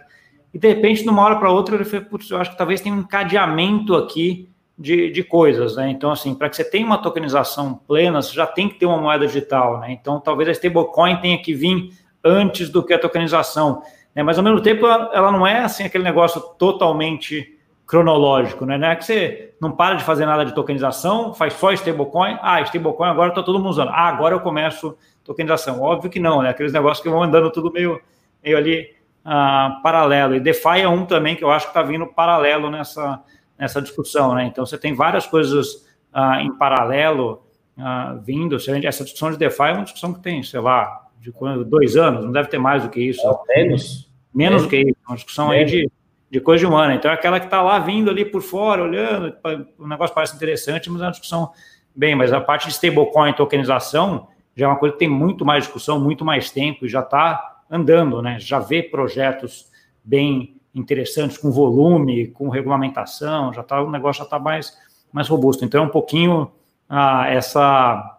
[0.54, 2.80] E de repente, de uma hora para outra, eu falei, putz, eu acho que talvez
[2.80, 4.48] tenha um encadeamento aqui
[4.78, 5.90] de, de coisas, né?
[5.90, 8.96] Então, assim, para que você tenha uma tokenização plena, você já tem que ter uma
[8.96, 9.90] moeda digital, né?
[9.90, 11.90] Então, talvez a stablecoin tenha que vir
[12.22, 13.82] antes do que a tokenização,
[14.14, 14.22] né?
[14.22, 17.55] Mas, ao mesmo tempo, ela, ela não é, assim, aquele negócio totalmente
[17.86, 18.76] cronológico, né?
[18.76, 22.60] Não é que você não para de fazer nada de tokenização, faz só stablecoin, ah,
[22.62, 25.80] stablecoin agora está todo mundo usando, ah, agora eu começo tokenização.
[25.80, 26.50] Óbvio que não, né?
[26.50, 28.00] Aqueles negócios que vão andando tudo meio,
[28.42, 28.90] meio ali
[29.24, 30.34] uh, paralelo.
[30.34, 33.22] E DeFi é um também que eu acho que está vindo paralelo nessa,
[33.58, 34.44] nessa discussão, né?
[34.44, 37.44] Então você tem várias coisas uh, em paralelo
[37.76, 38.56] uh, vindo.
[38.56, 41.32] Essa discussão de DeFi é uma discussão que tem, sei lá, de
[41.64, 43.22] dois anos, não deve ter mais do que isso.
[43.50, 44.10] É, menos.
[44.32, 45.72] Menos do que isso, uma discussão menos.
[45.72, 45.90] aí de,
[46.30, 46.94] de coisa de humana.
[46.94, 49.34] Então é aquela que está lá vindo ali por fora, olhando,
[49.78, 51.52] o negócio parece interessante, mas é uma discussão
[51.94, 55.64] bem, mas a parte de stablecoin tokenização já é uma coisa que tem muito mais
[55.64, 58.38] discussão, muito mais tempo e já está andando, né?
[58.38, 59.70] Já vê projetos
[60.02, 64.76] bem interessantes, com volume, com regulamentação, já tá, o negócio já está mais,
[65.12, 65.64] mais robusto.
[65.64, 66.50] Então, é um pouquinho
[66.88, 68.18] ah, essa,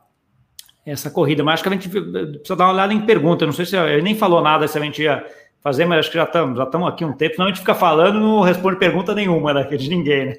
[0.86, 1.43] essa corrida.
[1.43, 3.45] Mas acho que a gente precisa dar uma olhada em pergunta.
[3.45, 5.24] Não sei se ele nem falou nada se a gente ia
[5.62, 7.76] fazer, mas acho que já estamos já estamos aqui um tempo, senão a gente fica
[7.76, 10.34] falando não responde pergunta nenhuma né, de ninguém, né?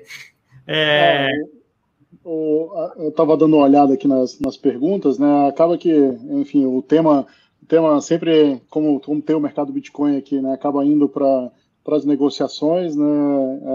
[0.66, 1.30] É...
[2.30, 5.48] É, eu estava dando uma olhada aqui nas, nas perguntas, né?
[5.48, 5.90] Acaba que,
[6.30, 7.26] enfim, o tema,
[7.62, 10.52] o tema sempre, como, como tem o mercado Bitcoin aqui, né?
[10.52, 11.50] Acaba indo para
[11.82, 13.06] para as negociações, né?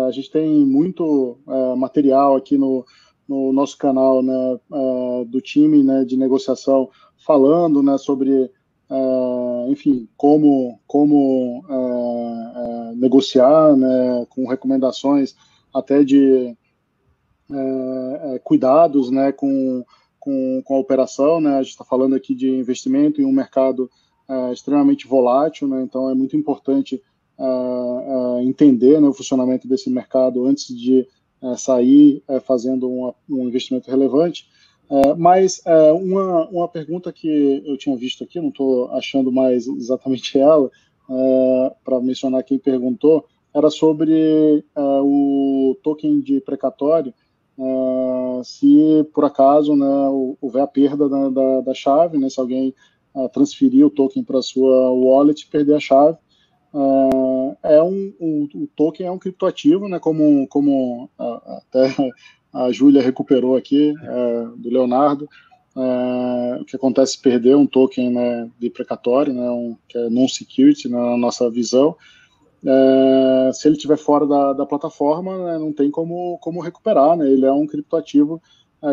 [0.07, 2.85] A gente tem muito é, material aqui no,
[3.27, 6.89] no nosso canal, né, é, do time, né, de negociação
[7.25, 8.51] falando, né, sobre,
[8.89, 15.35] é, enfim, como como é, negociar, né, com recomendações
[15.73, 16.55] até de
[18.43, 19.85] cuidados, né, com,
[20.19, 21.57] com, com a operação, né?
[21.57, 23.91] A gente está falando aqui de investimento em um mercado
[24.51, 25.83] extremamente volátil, né?
[25.83, 26.99] Então é muito importante
[27.37, 31.07] uh, uh, entender né, o funcionamento desse mercado antes de
[31.41, 34.47] uh, sair fazendo um investimento relevante.
[35.17, 35.61] Mas
[35.99, 40.69] uma, uma pergunta que eu tinha visto aqui, não estou achando mais exatamente ela,
[41.83, 47.13] para mencionar quem perguntou, era sobre o token de precatório,
[48.43, 49.85] se por acaso né,
[50.41, 52.73] houver a perda da, da, da chave, né, se alguém
[53.31, 56.17] transferir o token para sua wallet, perder a chave,
[57.61, 61.95] é um, o, o, token é um criptoativo, né, como, como até
[62.53, 65.27] a Júlia recuperou aqui, uh, do Leonardo,
[65.75, 70.87] uh, o que acontece perder um token né, de precatório, né, um, que é non-security
[70.87, 71.95] né, na nossa visão,
[73.53, 77.45] se ele estiver fora da, da plataforma, né, não tem como, como recuperar, né, ele
[77.45, 78.41] é um criptoativo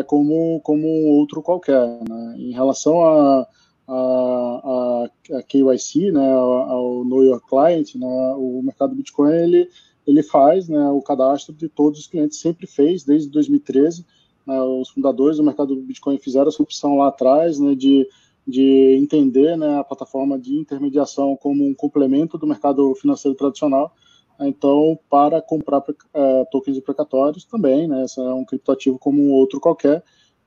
[0.07, 1.87] como, como outro qualquer.
[2.09, 2.35] Né.
[2.37, 3.47] Em relação a
[3.87, 9.69] a, a, a KYC, né, ao Know Your Client, né, o mercado Bitcoin ele,
[10.05, 14.05] ele faz né, o cadastro de todos os clientes, sempre fez, desde 2013.
[14.45, 18.07] Né, os fundadores do mercado Bitcoin fizeram essa opção lá atrás né, de,
[18.47, 23.93] de entender né, a plataforma de intermediação como um complemento do mercado financeiro tradicional.
[24.39, 25.83] Então, para comprar
[26.13, 30.03] é, tokens de precatórios também, né, esse é um criptoativo como um outro qualquer,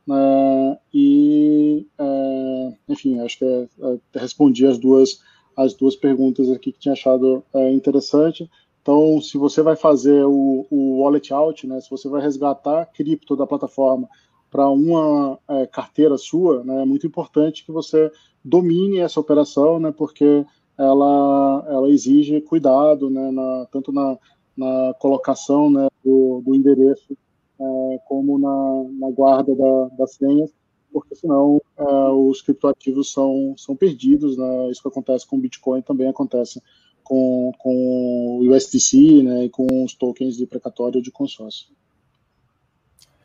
[0.07, 5.21] Uh, e, uh, enfim, acho que é, é, respondi as duas,
[5.57, 8.51] as duas perguntas aqui que tinha achado é, interessante.
[8.85, 13.35] Então, se você vai fazer o, o wallet out, né, se você vai resgatar cripto
[13.35, 14.07] da plataforma
[14.51, 18.13] para uma é, carteira sua, né, é muito importante que você
[18.45, 20.45] domine essa operação, né, porque
[20.77, 24.19] ela, ela exige cuidado, né, na, tanto na,
[24.55, 27.17] na colocação né, do, do endereço
[27.59, 30.53] é, como na, na guarda da, das senhas,
[30.93, 34.37] porque senão é, os criptoativos são, são perdidos.
[34.37, 36.61] Né, isso que acontece com o Bitcoin também acontece
[37.05, 41.69] com, com o USDC né, e com os tokens de precatório de consórcio.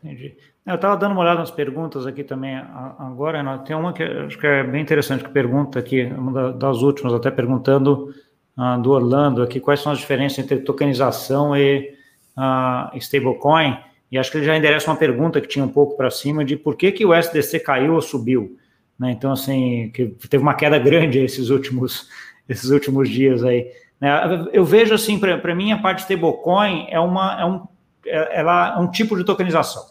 [0.04, 0.36] Entendi.
[0.66, 3.42] Eu estava dando uma olhada nas perguntas aqui também agora.
[3.42, 3.64] Né?
[3.66, 7.32] Tem uma que acho que é bem interessante que pergunta aqui, uma das últimas, até
[7.32, 8.14] perguntando
[8.58, 11.96] uh, do Orlando aqui quais são as diferenças entre tokenização e
[12.38, 13.78] uh, stablecoin.
[14.12, 16.56] E acho que ele já endereça uma pergunta que tinha um pouco para cima de
[16.56, 18.58] por que, que o SDC caiu ou subiu.
[19.00, 19.12] Né?
[19.12, 22.08] Então, assim, que teve uma queda grande esses últimos,
[22.50, 23.72] esses últimos dias aí.
[24.02, 24.48] Né?
[24.52, 27.68] Eu vejo assim, para mim, a parte stablecoin é, uma, é, um,
[28.06, 29.84] é, ela é um tipo de tokenização.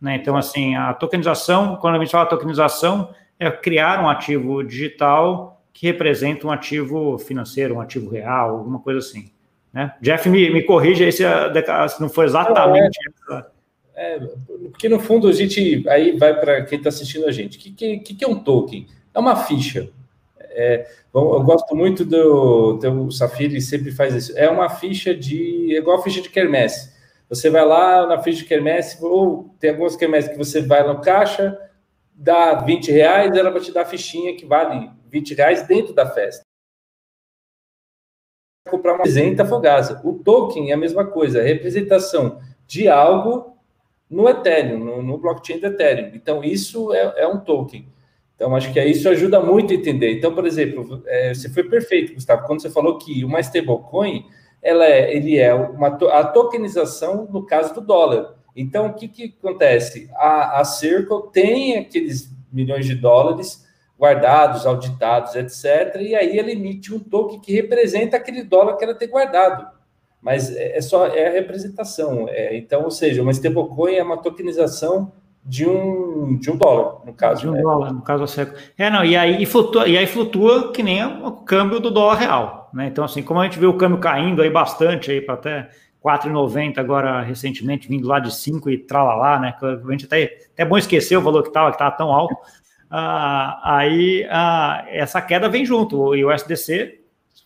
[0.00, 0.16] Né?
[0.16, 5.86] Então, assim, a tokenização, quando a gente fala tokenização, é criar um ativo digital que
[5.86, 9.30] representa um ativo financeiro, um ativo real, alguma coisa assim.
[9.72, 9.94] Né?
[10.00, 11.22] Jeff, me, me corrija aí se,
[11.88, 13.50] se não foi exatamente é, essa.
[13.94, 14.18] É,
[14.70, 17.56] porque no fundo a gente aí vai para quem está assistindo a gente.
[17.56, 18.86] O que, que, que, é um token?
[19.14, 19.90] É uma ficha.
[20.50, 24.38] É, eu gosto muito do, o Safiri sempre faz isso.
[24.38, 26.92] É uma ficha de é igual a ficha de quermesse.
[27.28, 31.00] Você vai lá na ficha de quermesse, ou tem algumas quermesses que você vai no
[31.00, 31.56] caixa,
[32.12, 36.06] dá 20 reais, ela vai te dar a fichinha que vale 20 reais dentro da
[36.06, 36.42] festa.
[38.68, 40.00] Comprar uma representa Fogasa.
[40.04, 43.56] O token é a mesma coisa, é representação de algo
[44.08, 46.10] no Ethereum, no, no blockchain do Ethereum.
[46.14, 47.88] Então, isso é, é, um token.
[48.40, 50.14] Então, acho que isso ajuda muito a entender.
[50.14, 54.24] Então, por exemplo, é, você foi perfeito, Gustavo, quando você falou que uma stablecoin
[54.62, 58.36] ela é, ele é uma, a tokenização no caso do dólar.
[58.56, 60.08] Então, o que, que acontece?
[60.14, 63.66] A, a Circle tem aqueles milhões de dólares
[63.98, 66.00] guardados, auditados, etc.
[66.00, 69.68] E aí ele emite um token que representa aquele dólar que ela tem guardado.
[70.18, 72.26] Mas é, é só é a representação.
[72.30, 75.12] É, então, ou seja, uma stablecoin é uma tokenização
[75.44, 77.40] de um, de um dólar, no caso.
[77.40, 77.62] De um né?
[77.62, 78.54] dólar, no caso seco.
[78.76, 82.70] É, não, e aí flutua, e aí flutua que nem o câmbio do dólar real.
[82.72, 82.86] Né?
[82.86, 85.70] Então, assim, como a gente vê o câmbio caindo aí bastante aí para até
[86.04, 89.54] 4,90 agora recentemente, vindo lá de 5 e tralalá, né?
[89.62, 92.36] A gente até, até é bom esquecer o valor que estava, que estava tão alto.
[92.90, 97.00] Ah, aí ah, essa queda vem junto, e o SDC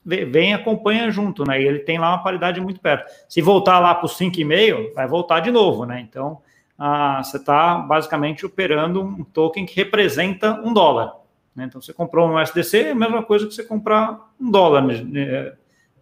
[0.05, 1.61] vem e acompanha junto, né?
[1.61, 3.11] E ele tem lá uma paridade muito perto.
[3.29, 6.01] Se voltar lá para os 5,5, vai voltar de novo, né?
[6.01, 6.41] Então,
[6.79, 11.15] ah, você está basicamente operando um token que representa um dólar.
[11.55, 11.67] Né?
[11.67, 15.53] Então, você comprou um SDC, é a mesma coisa que você comprar um dólar né?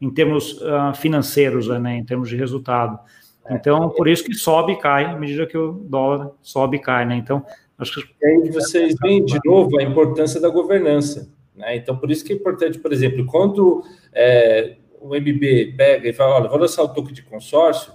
[0.01, 1.97] em termos uh, financeiros, né?
[1.97, 2.99] em termos de resultado.
[3.51, 7.05] Então, por isso que sobe e cai à medida que o dólar sobe e cai.
[7.05, 7.16] Né?
[7.16, 7.45] Então,
[7.77, 8.14] acho que...
[8.23, 11.31] E aí vocês veem de novo a importância da governança.
[11.55, 11.77] Né?
[11.77, 16.37] Então, por isso que é importante, por exemplo, quando é, o MB pega e fala,
[16.37, 17.93] olha, vou lançar o token de consórcio,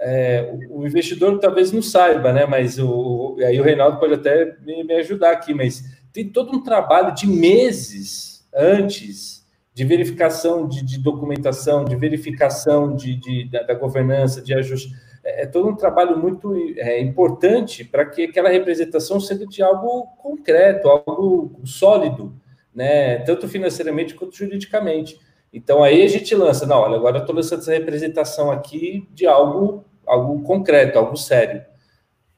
[0.00, 2.46] é, o investidor talvez não saiba, né?
[2.46, 5.82] Mas o, aí o Reinaldo pode até me, me, ajudar aqui, mas
[6.12, 13.16] tem todo um trabalho de meses antes de verificação de, de documentação, de verificação de,
[13.16, 14.92] de da, da, governança, de ajuste.
[15.24, 20.06] É, é todo um trabalho muito é, importante para que aquela representação seja de algo
[20.18, 22.34] concreto, algo sólido,
[22.72, 23.18] né?
[23.18, 25.18] Tanto financeiramente quanto juridicamente.
[25.52, 29.26] Então aí a gente lança, não, olha, agora eu estou lançando essa representação aqui de
[29.26, 31.62] algo algo concreto, algo sério.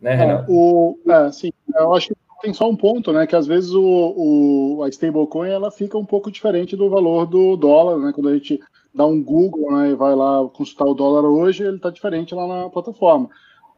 [0.01, 0.51] Né, é, Renato?
[0.51, 3.27] o, é, sim, eu acho que tem só um ponto, né?
[3.27, 3.83] Que às vezes o,
[4.79, 8.13] o, a stablecoin ela fica um pouco diferente do valor do dólar, né?
[8.15, 8.59] Quando a gente
[8.95, 12.47] dá um Google né, e vai lá consultar o dólar hoje, ele está diferente lá
[12.47, 13.29] na plataforma,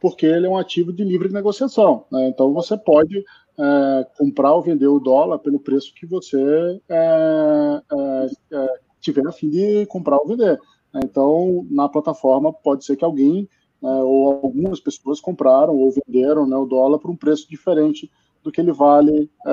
[0.01, 2.05] porque ele é um ativo de livre negociação.
[2.11, 2.29] Né?
[2.29, 3.23] Então você pode
[3.59, 9.31] é, comprar ou vender o dólar pelo preço que você é, é, é tiver a
[9.31, 10.59] fim de comprar ou vender.
[10.93, 11.01] Né?
[11.03, 13.47] Então, na plataforma, pode ser que alguém
[13.83, 18.09] né, ou algumas pessoas compraram ou venderam né, o dólar por um preço diferente
[18.41, 19.51] do que ele vale é,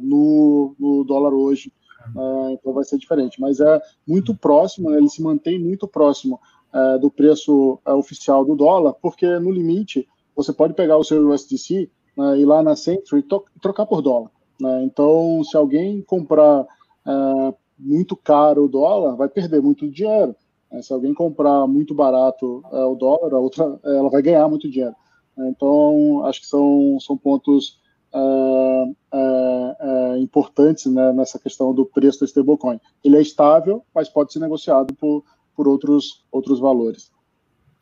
[0.00, 1.72] no, no, dólar hoje.
[2.04, 6.38] É, então vai ser diferente, mas é muito próximo, né, ele se mantém muito próximo
[6.72, 11.30] é, do preço é, oficial do dólar, porque no limite você pode pegar o seu
[11.30, 14.30] USDC né, ir lá na Century e trocar por dólar.
[14.60, 14.84] Né?
[14.84, 16.66] Então, se alguém comprar
[17.06, 20.34] é, muito caro o dólar, vai perder muito dinheiro.
[20.70, 24.70] É, se alguém comprar muito barato é, o dólar, a outra, ela vai ganhar muito
[24.70, 24.94] dinheiro.
[25.36, 27.80] Então, acho que são, são pontos
[28.14, 32.80] é, é, é, importantes né, nessa questão do preço do stablecoin.
[33.02, 35.24] Ele é estável, mas pode ser negociado por,
[35.56, 37.10] por outros, outros valores.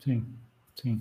[0.01, 0.24] Sim,
[0.74, 1.01] sim.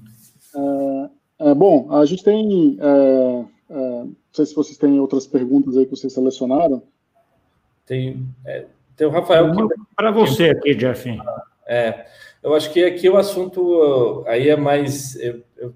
[0.53, 5.77] É, é, bom, a gente tem, é, é, não sei se vocês têm outras perguntas
[5.77, 6.83] aí que vocês selecionaram.
[7.85, 8.67] Tem, é,
[9.01, 9.75] tem o Rafael que...
[9.95, 11.09] Para você aqui, Jeff.
[11.67, 12.05] É,
[12.43, 15.73] eu acho que aqui o assunto aí é mais, eu, eu,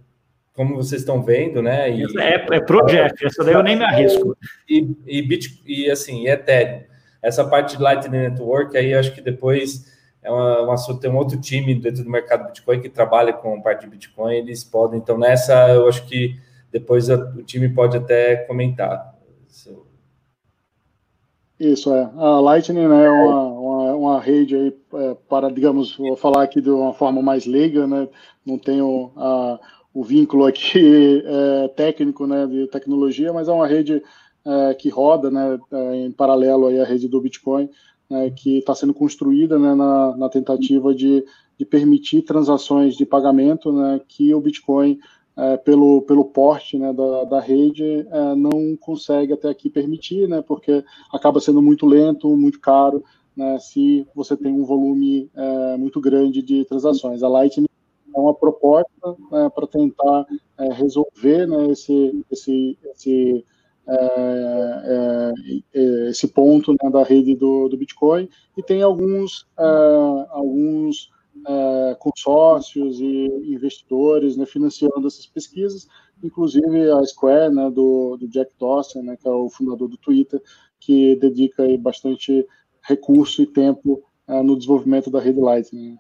[0.54, 1.90] como vocês estão vendo, né?
[1.90, 4.38] E, é, é pro Jeff, essa daí eu nem me arrisco.
[4.70, 6.84] E, e, Bit, e assim, e Ethereum.
[7.20, 11.18] Essa parte de Lightning Network aí, eu acho que depois é uma, uma, tem um
[11.18, 15.18] outro time dentro do mercado Bitcoin que trabalha com parte de Bitcoin, eles podem, então
[15.18, 16.40] nessa eu acho que
[16.72, 19.16] depois a, o time pode até comentar.
[21.60, 22.12] Isso, é.
[22.18, 26.60] A Lightning né, é uma, uma, uma rede aí é, para, digamos, vou falar aqui
[26.60, 28.10] de uma forma mais leiga, né?
[28.46, 29.60] Não tenho a,
[29.94, 34.04] o vínculo aqui é, técnico, né, de tecnologia, mas é uma rede
[34.46, 37.70] é, que roda, né, é, em paralelo aí à rede do Bitcoin,
[38.10, 41.26] né, que está sendo construída né, na, na, tentativa de,
[41.58, 45.00] de, permitir transações de pagamento né, que o Bitcoin,
[45.38, 50.42] é, pelo, pelo porte né, da, da rede, é, não consegue até aqui permitir, né,
[50.42, 53.04] porque acaba sendo muito lento, muito caro,
[53.36, 57.22] né, se você tem um volume é, muito grande de transações.
[57.22, 57.68] A Lightning
[58.16, 58.90] é uma proposta
[59.32, 60.26] né, para tentar
[60.58, 63.46] é, resolver né, esse, esse, esse
[63.88, 65.34] é,
[65.76, 68.28] é, esse ponto né, da rede do, do, Bitcoin
[68.58, 69.46] e tem alguns,
[70.32, 71.12] alguns
[71.48, 75.88] é, consórcios e investidores né, financiando essas pesquisas,
[76.24, 80.42] inclusive a Square, né, do, do Jack Dorsey, né, que é o fundador do Twitter,
[80.80, 82.46] que dedica bastante
[82.82, 85.98] recurso e tempo no desenvolvimento da rede Lightning.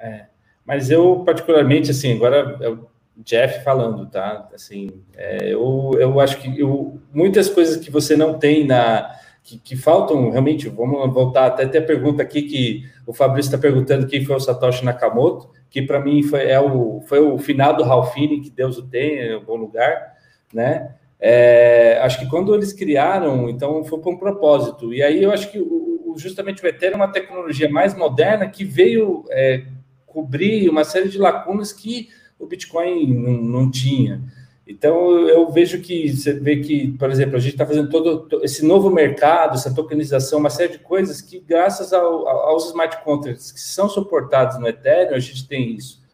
[0.00, 0.26] É,
[0.64, 4.48] mas eu, particularmente, assim, agora eu Jeff falando, tá?
[4.54, 9.10] Assim, é, eu, eu acho que eu, muitas coisas que você não tem na.
[9.46, 13.56] Que, que, faltam realmente, vamos voltar até ter a pergunta aqui que o Fabrício está
[13.56, 17.76] perguntando quem foi o Satoshi Nakamoto, que para mim foi, é o, foi o final
[17.76, 20.16] do Ralphine, que Deus o tenha, é um bom lugar,
[20.52, 20.96] né?
[21.20, 24.92] É, acho que quando eles criaram, então foi por um propósito.
[24.92, 28.64] E aí eu acho que o, justamente o Ethereum é uma tecnologia mais moderna que
[28.64, 29.64] veio é,
[30.06, 34.20] cobrir uma série de lacunas que o Bitcoin não, não tinha.
[34.66, 38.66] Então, eu vejo que você vê que, por exemplo, a gente está fazendo todo esse
[38.66, 43.60] novo mercado, essa tokenização, uma série de coisas que, graças ao, aos smart contracts que
[43.60, 46.04] são suportados no Ethereum, a gente tem isso.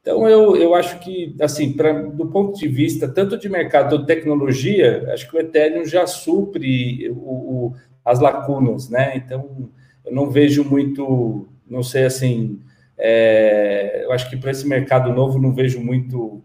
[0.00, 4.06] Então, eu, eu acho que, assim, pra, do ponto de vista tanto de mercado de
[4.06, 9.16] tecnologia, acho que o Ethereum já supre o, o, as lacunas, né?
[9.16, 9.68] Então,
[10.04, 12.60] eu não vejo muito, não sei assim,
[12.96, 16.40] é, eu acho que para esse mercado novo não vejo muito,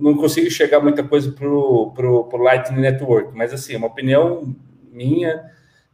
[0.00, 4.54] não consigo enxergar muita coisa para o Lightning Network, mas assim, é uma opinião
[4.90, 5.44] minha,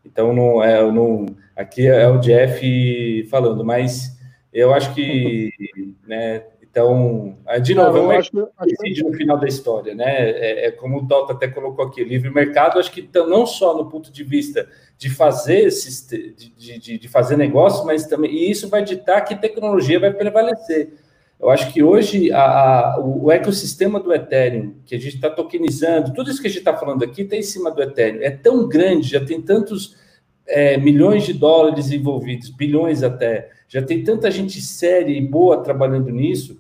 [0.05, 4.17] então não é, não, aqui é o Jeff falando, mas
[4.53, 5.53] eu acho que,
[6.07, 6.43] né,
[6.77, 10.31] então, de novo, não, é um no final da história, né?
[10.31, 13.89] É, é, como o Tota até colocou aqui, livre mercado, acho que não só no
[13.89, 18.69] ponto de vista de fazer esses, de, de, de fazer negócio, mas também e isso
[18.69, 20.93] vai ditar que tecnologia vai prevalecer.
[21.39, 26.15] Eu acho que hoje a, a, o ecossistema do Ethereum, que a gente está tokenizando,
[26.15, 28.67] tudo isso que a gente está falando aqui está em cima do Ethereum, é tão
[28.67, 29.97] grande, já tem tantos
[30.47, 36.11] é, milhões de dólares envolvidos, bilhões até, já tem tanta gente séria e boa trabalhando
[36.11, 36.59] nisso,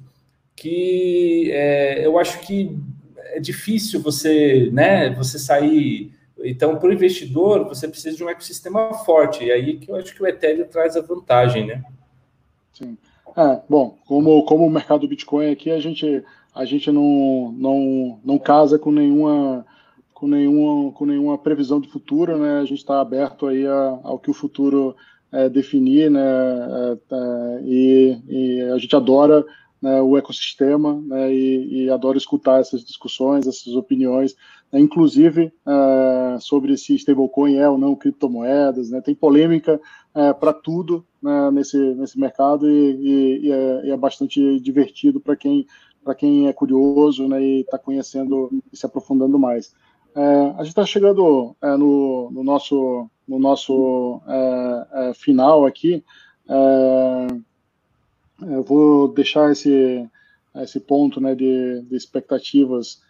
[0.54, 2.78] que é, eu acho que
[3.16, 6.12] é difícil você, né, você sair.
[6.42, 10.14] Então, para o investidor, você precisa de um ecossistema forte, e aí que eu acho
[10.14, 11.82] que o Ethereum traz a vantagem, né?
[12.72, 12.96] Sim.
[13.36, 16.24] É, bom, como, como o mercado do Bitcoin aqui, a gente,
[16.54, 19.66] a gente não, não, não casa com nenhuma,
[20.14, 22.60] com, nenhuma, com nenhuma previsão de futuro, né?
[22.60, 24.96] A gente está aberto aí a, ao que o futuro
[25.30, 26.22] é, definir, né?
[26.22, 29.44] É, é e, e a gente adora
[29.80, 34.34] né, o ecossistema né, e, e, adoro escutar essas discussões, essas opiniões,
[34.72, 39.80] né, inclusive uh, sobre se stablecoin é ou não criptomoedas, né, tem polêmica
[40.16, 45.20] é, para tudo né, nesse, nesse mercado e, e, e, é, e é, bastante divertido
[45.20, 45.66] para quem,
[46.16, 49.74] quem é curioso né, e está conhecendo e se aprofundando mais.
[50.16, 54.22] Uh, a gente está chegando no, no, nosso, no nosso
[55.16, 56.02] final aqui.
[58.40, 60.08] Eu vou deixar esse,
[60.62, 63.02] esse ponto né, de, de expectativas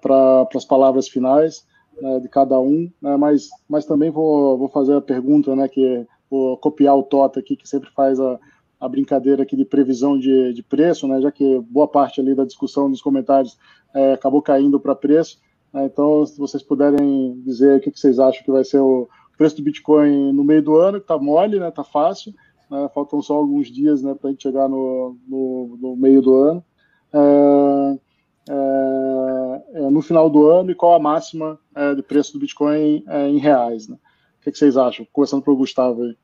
[0.00, 1.66] para as palavras finais
[2.00, 6.06] né, de cada um, né, mas, mas também vou, vou fazer a pergunta, né, que
[6.30, 8.38] vou copiar o Tota aqui, que sempre faz a,
[8.80, 12.44] a brincadeira aqui de previsão de, de preço, né, já que boa parte ali da
[12.44, 13.58] discussão nos comentários
[13.94, 15.40] é, acabou caindo para preço.
[15.72, 19.08] Né, então, se vocês puderem dizer o que, que vocês acham que vai ser o
[19.36, 22.32] preço do Bitcoin no meio do ano, que está mole, né, está fácil,
[22.70, 26.34] né, faltam só alguns dias né, para a gente chegar no, no, no, meio do
[26.34, 26.64] ano.
[27.12, 27.98] É,
[28.48, 33.04] é, é, no final do ano e qual a máxima é, de preço do Bitcoin
[33.06, 33.88] é, em reais.
[33.88, 33.96] Né?
[34.40, 35.06] O que, que, vocês acham?
[35.12, 36.16] Começando pelo Gustavo aí.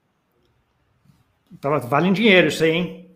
[1.53, 3.11] Então, vale em dinheiro isso aí, hein?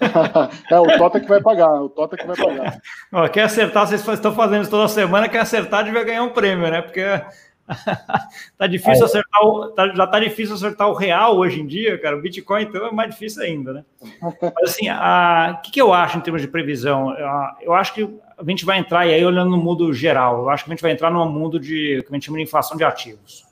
[0.70, 2.80] é, o Tota que vai pagar, o Tota que vai pagar.
[3.12, 6.70] Ó, quer acertar, vocês estão fazendo isso toda semana, quer acertar, devia ganhar um prêmio,
[6.70, 6.82] né?
[6.82, 7.02] Porque
[8.58, 12.16] tá difícil acertar o, tá, já tá difícil acertar o real hoje em dia, cara.
[12.16, 13.84] O Bitcoin, então, é mais difícil ainda, né?
[14.22, 17.12] Mas assim, o que, que, eu acho em termos de previsão?
[17.60, 20.64] Eu acho que a gente vai entrar, e aí olhando no mundo geral, eu acho
[20.64, 22.84] que a gente vai entrar num mundo de, que a gente chama de inflação de
[22.84, 23.44] ativos.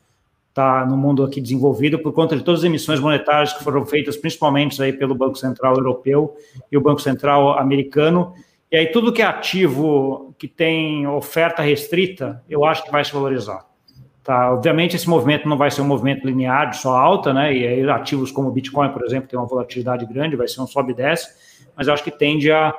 [0.55, 4.17] Tá no mundo aqui desenvolvido por conta de todas as emissões monetárias que foram feitas
[4.17, 6.37] principalmente aí pelo Banco Central Europeu
[6.71, 8.35] e o Banco Central Americano.
[8.71, 13.13] E aí tudo que é ativo que tem oferta restrita, eu acho que vai se
[13.13, 13.67] valorizar.
[14.23, 17.53] Tá, obviamente esse movimento não vai ser um movimento linear de só alta, né?
[17.53, 20.67] E aí ativos como o Bitcoin, por exemplo, tem uma volatilidade grande, vai ser um
[20.67, 21.29] sobe e desce,
[21.77, 22.73] mas eu acho que tende a,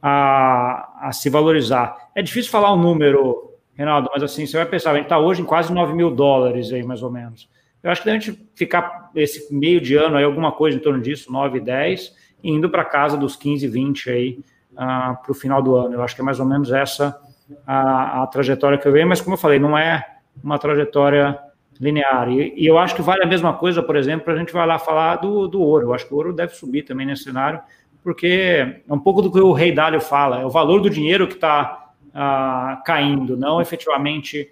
[0.00, 1.96] a, a se valorizar.
[2.14, 5.42] É difícil falar um número, Reinaldo, mas assim, você vai pensar, a gente está hoje
[5.42, 7.48] em quase 9 mil dólares aí, mais ou menos.
[7.82, 11.00] Eu acho que a gente ficar esse meio de ano aí, alguma coisa em torno
[11.00, 14.38] disso, 9, 10, indo para casa dos 15, 20 aí
[14.72, 15.94] uh, ah, para o final do ano.
[15.94, 17.20] Eu acho que é mais ou menos essa
[17.66, 20.04] a, a trajetória que eu vejo, mas como eu falei, não é
[20.42, 21.38] uma trajetória
[21.78, 22.28] linear.
[22.30, 24.78] E, e, eu acho que vale a mesma coisa, por exemplo, a gente vai lá
[24.78, 25.88] falar do, do ouro.
[25.88, 27.60] Eu acho que o ouro deve subir também nesse cenário,
[28.02, 31.26] porque é um pouco do que o Rei Dálio fala, é o valor do dinheiro
[31.26, 31.85] que está
[32.18, 34.48] ah, caindo, não efetivamente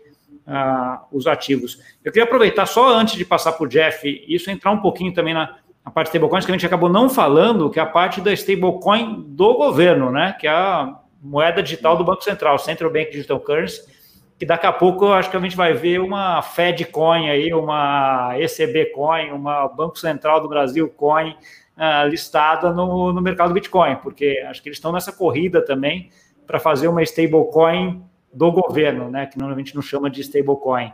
[0.46, 1.80] ah, os ativos.
[2.04, 5.32] Eu queria aproveitar só antes de passar para o Jeff, isso entrar um pouquinho também
[5.32, 8.20] na, na parte de stablecoins, que a gente acabou não falando, que é a parte
[8.20, 10.36] da stablecoin do governo, né?
[10.38, 13.94] Que é a moeda digital do Banco Central, Central Bank Digital Currency
[14.38, 17.54] que daqui a pouco eu acho que a gente vai ver uma Fed Coin aí,
[17.54, 21.36] uma ECB Coin, uma Banco Central do Brasil Coin
[21.76, 26.10] uh, listada no, no mercado Bitcoin, porque acho que eles estão nessa corrida também
[26.47, 30.92] para fazer uma stablecoin do governo, né, que normalmente não chama de stablecoin.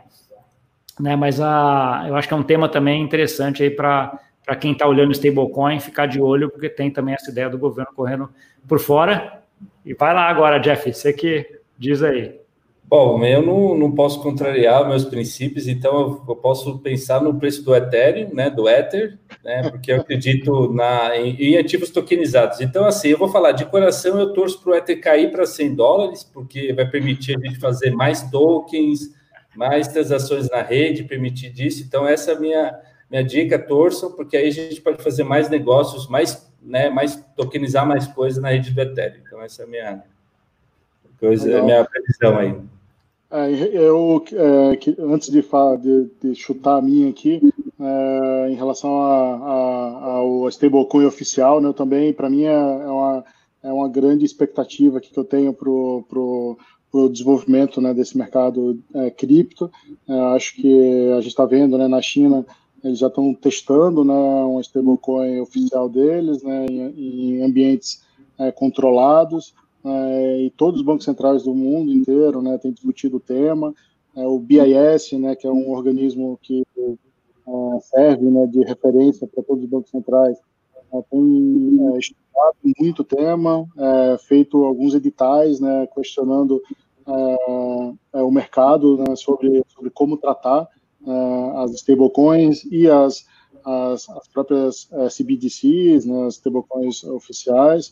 [0.99, 4.71] Né, mas uh, eu acho que é um tema também interessante aí para para quem
[4.71, 8.29] está olhando stablecoin, ficar de olho, porque tem também essa ideia do governo correndo
[8.67, 9.43] por fora.
[9.85, 12.40] E vai lá agora, Jeff, você que diz aí.
[12.91, 17.73] Bom, eu não, não posso contrariar meus princípios, então eu, posso pensar no preço do
[17.73, 22.59] Ethereum, né, do Ether, né, porque eu acredito na, em, em, ativos tokenizados.
[22.59, 25.73] Então, assim, eu vou falar de coração, eu torço para o Ether cair para 100
[25.73, 29.15] dólares, porque vai permitir a gente fazer mais tokens,
[29.55, 31.85] mais transações na rede, permitir disso.
[31.87, 32.77] Então, essa é a minha,
[33.09, 37.87] minha dica, torçam, porque aí a gente pode fazer mais negócios, mais, né, mais tokenizar
[37.87, 39.21] mais coisas na rede do Ethereum.
[39.25, 40.03] Então, essa é a minha
[41.17, 42.80] coisa, minha previsão aí.
[43.31, 47.39] É, eu, é, antes de, de, de, chutar a minha aqui,
[47.79, 53.25] é, em relação ao stablecoin oficial, né, também, para mim, é, é, uma,
[53.63, 56.57] é uma grande expectativa que eu tenho para o
[57.09, 59.71] desenvolvimento né, desse mercado é, cripto.
[60.09, 62.45] É, acho que a gente está vendo né, na China,
[62.83, 68.01] eles já estão testando né, um stablecoin oficial deles né, em, em ambientes
[68.55, 69.53] controlados
[69.83, 73.73] é, e todos os bancos centrais do mundo inteiro né, têm discutido o tema.
[74.15, 79.43] É, o BIS, né, que é um organismo que é, serve né, de referência para
[79.43, 80.37] todos os bancos centrais,
[80.93, 86.61] é, tem é, estudado muito o tema, é, feito alguns editais né, questionando
[88.13, 90.67] o mercado né, sobre, sobre como tratar
[91.55, 93.25] as stablecoins e as,
[93.65, 97.91] as, as próprias CBDCs, né, as stablecoins oficiais.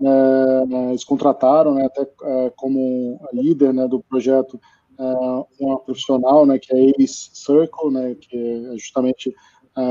[0.00, 4.60] É, eles contrataram, né, até é, como líder né, do projeto,
[4.98, 5.04] é,
[5.60, 8.36] uma profissional, né, que é a Ace Circle, né, que
[8.72, 9.34] é justamente
[9.76, 9.82] é,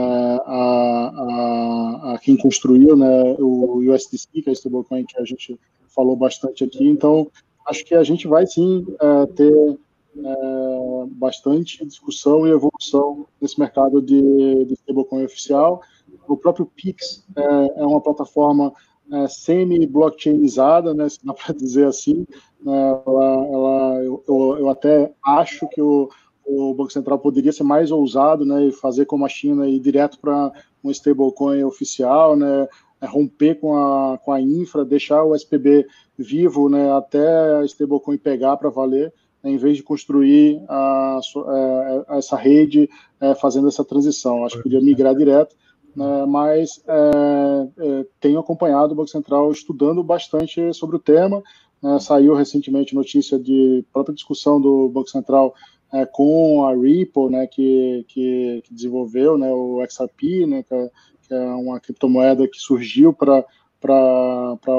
[0.45, 5.59] a, a, a, quem construiu né, o USDC, que é esse stablecoin que a gente
[5.87, 6.87] falou bastante aqui.
[6.87, 7.31] Então,
[7.67, 9.79] acho que a gente vai sim é, ter
[10.17, 15.81] é, bastante discussão e evolução nesse mercado de, de stablecoin oficial.
[16.27, 18.73] O próprio Pix é, é uma plataforma
[19.11, 22.25] é, semi-blockchainizada, né, se dá para dizer assim.
[22.61, 26.09] Né, ela, ela eu, eu, até acho que o,
[26.45, 30.19] o, Banco Central poderia ser mais ousado né, e fazer como a China ir direto
[30.19, 30.51] para
[30.83, 32.67] um stablecoin oficial, né,
[33.01, 35.87] é, romper com a, com a infra, deixar o SPB
[36.17, 42.05] vivo né, até a stablecoin pegar para valer, né, em vez de construir a, a,
[42.09, 42.89] é, essa rede
[43.21, 44.45] é, fazendo essa transição.
[44.45, 45.55] Acho que podia migrar direto
[45.95, 51.41] né, mas é, é, tenho acompanhado o Banco Central estudando bastante sobre o tema.
[51.81, 55.53] Né, saiu recentemente notícia de própria discussão do Banco Central
[55.93, 60.91] é, com a Ripple, né, que, que, que, desenvolveu né, o XRP, né, que,
[61.27, 63.45] que é uma criptomoeda que surgiu para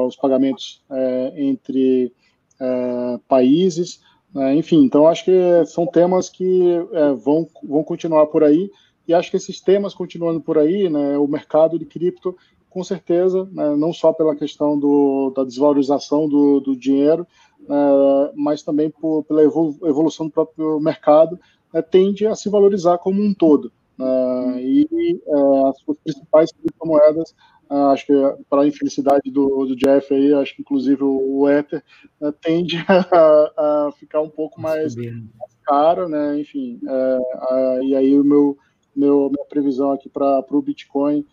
[0.06, 2.12] os pagamentos é, entre
[2.60, 4.00] é, países.
[4.34, 4.56] Né?
[4.56, 8.70] Enfim, então acho que são temas que é, vão, vão continuar por aí.
[9.06, 12.36] E acho que esses temas continuando por aí, né, o mercado de cripto,
[12.68, 17.26] com certeza, né, não só pela questão do, da desvalorização do, do dinheiro,
[17.68, 17.76] né,
[18.34, 21.38] mas também por, pela evolução do próprio mercado,
[21.72, 23.72] né, tende a se valorizar como um todo.
[23.96, 27.34] Né, e é, as principais criptomoedas
[27.68, 28.12] Uh, acho que
[28.48, 31.82] para a infelicidade do, do, Jeff aí, acho que inclusive o, Ether
[32.20, 36.38] uh, tende a, a, ficar um pouco mais, mais caro, né?
[36.38, 38.56] Enfim, uh, e aí o meu,
[38.96, 41.24] meu minha previsão aqui para o Bitcoin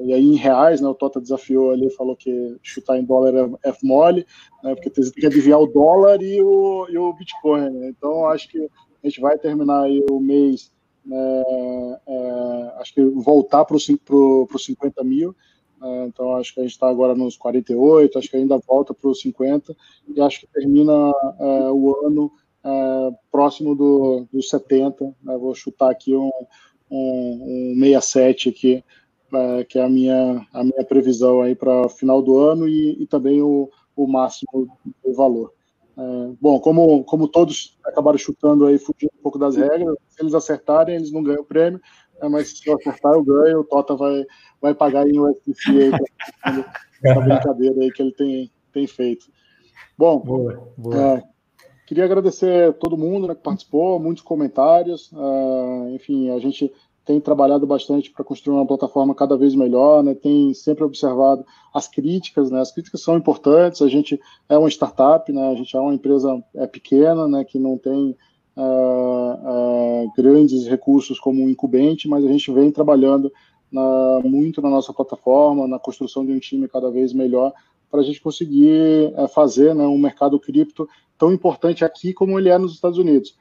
[0.00, 0.88] e aí em reais, né?
[0.88, 4.26] O Tota desafiou ali, falou que chutar em dólar é, é mole,
[4.64, 7.70] né, porque tem que adivinhar o dólar e o, e o Bitcoin.
[7.70, 7.88] Né?
[7.88, 10.72] Então acho que a gente vai terminar o mês
[11.10, 15.34] é, é, acho que voltar para os 50 mil.
[15.82, 19.10] É, então, acho que a gente está agora nos 48, acho que ainda volta para
[19.10, 19.76] os 50,
[20.14, 22.32] e acho que termina é, o ano
[23.32, 25.04] próximo do, dos 70.
[25.22, 26.30] Né, vou chutar aqui um,
[26.92, 28.84] um, um 67 aqui,
[29.32, 33.06] é, que é a minha, a minha previsão aí para final do ano e, e
[33.06, 34.68] também o, o máximo
[35.04, 35.52] do valor.
[35.96, 40.34] É, bom, como, como todos acabaram chutando aí, fugindo um pouco das regras, se eles
[40.34, 41.80] acertarem, eles não ganham o prêmio,
[42.20, 44.24] é, mas se eu acertar, eu ganho, o Tota vai,
[44.60, 45.70] vai pagar em USDC
[46.44, 46.60] aí,
[47.10, 49.26] a brincadeira aí que ele tem, tem feito.
[49.96, 50.96] Bom, boa, boa.
[50.96, 51.22] É,
[51.92, 56.72] queria agradecer a todo mundo né, que participou, muitos comentários, uh, enfim, a gente
[57.04, 60.14] tem trabalhado bastante para construir uma plataforma cada vez melhor, né?
[60.14, 62.60] tem sempre observado as críticas, né?
[62.60, 64.18] as críticas são importantes, a gente
[64.48, 65.50] é uma startup, né?
[65.50, 67.44] a gente é uma empresa é pequena, né?
[67.44, 68.16] que não tem
[68.56, 73.30] uh, uh, grandes recursos como o incumbente, mas a gente vem trabalhando
[73.70, 77.52] na, muito na nossa plataforma, na construção de um time cada vez melhor,
[77.92, 82.48] para a gente conseguir uh, fazer né, um mercado cripto tão importante aqui como ele
[82.48, 83.36] é nos Estados Unidos.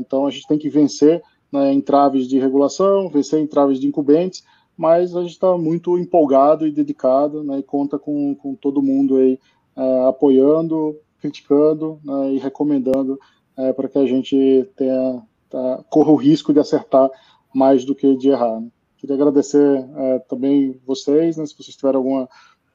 [0.00, 4.44] então a gente tem que vencer né, entraves de regulação, vencer entraves de incumbentes,
[4.76, 9.16] mas a gente está muito empolgado e dedicado né, e conta com, com todo mundo
[9.16, 9.38] aí
[9.74, 13.18] é, apoiando, criticando né, e recomendando
[13.56, 17.10] é, para que a gente tenha, tá, corra o risco de acertar
[17.54, 18.60] mais do que de errar.
[18.60, 18.68] Né.
[18.98, 22.28] Queria agradecer é, também vocês, né, se vocês tiverem alguma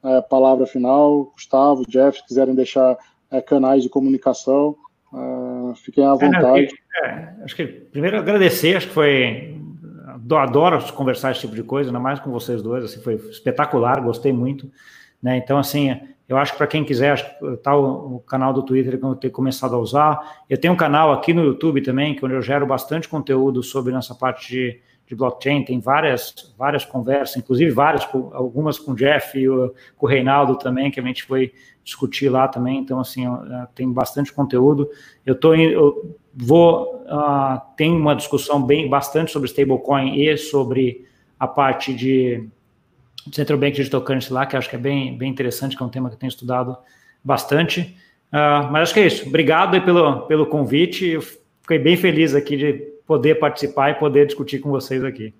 [0.04, 2.96] é, palavra final, Gustavo, Jeff, se quiserem deixar
[3.30, 4.76] é, canais de comunicação,
[5.12, 6.68] Uh, fiquem à vontade.
[7.02, 9.60] É, é, acho que primeiro agradecer, acho que foi.
[10.30, 14.32] Adoro conversar esse tipo de coisa, ainda mais com vocês dois, assim, foi espetacular, gostei
[14.32, 14.70] muito.
[15.22, 15.36] Né?
[15.36, 18.98] Então, assim, eu acho que para quem quiser, que tá o, o, canal do Twitter
[18.98, 20.44] que eu tenho começado a usar.
[20.48, 23.92] Eu tenho um canal aqui no YouTube também, que onde eu gero bastante conteúdo sobre
[23.92, 24.80] nossa parte de,
[25.12, 28.02] de blockchain, tem várias, várias conversas, inclusive várias,
[28.32, 31.52] algumas com o Jeff e o, com o Reinaldo também, que a gente foi
[31.84, 32.78] discutir lá também.
[32.78, 33.24] Então, assim,
[33.74, 34.88] tem bastante conteúdo.
[35.26, 41.06] Eu tô, eu vou, uh, tem uma discussão bem bastante sobre stablecoin e sobre
[41.38, 42.48] a parte de
[43.30, 45.90] Central Bank Digital Currency lá, que acho que é bem, bem interessante, que é um
[45.90, 46.76] tema que eu tenho estudado
[47.22, 47.96] bastante.
[48.32, 49.28] Uh, mas acho que é isso.
[49.28, 51.06] Obrigado pelo, pelo convite.
[51.06, 55.34] Eu fiquei bem feliz aqui de poder participar e poder discutir com vocês aqui.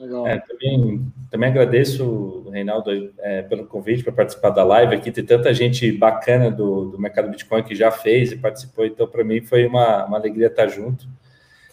[0.00, 0.26] Legal.
[0.26, 5.12] É, também, também agradeço, Reinaldo, é, pelo convite para participar da live aqui.
[5.12, 9.22] Tem tanta gente bacana do, do mercado Bitcoin que já fez e participou, então para
[9.22, 11.06] mim foi uma, uma alegria estar junto.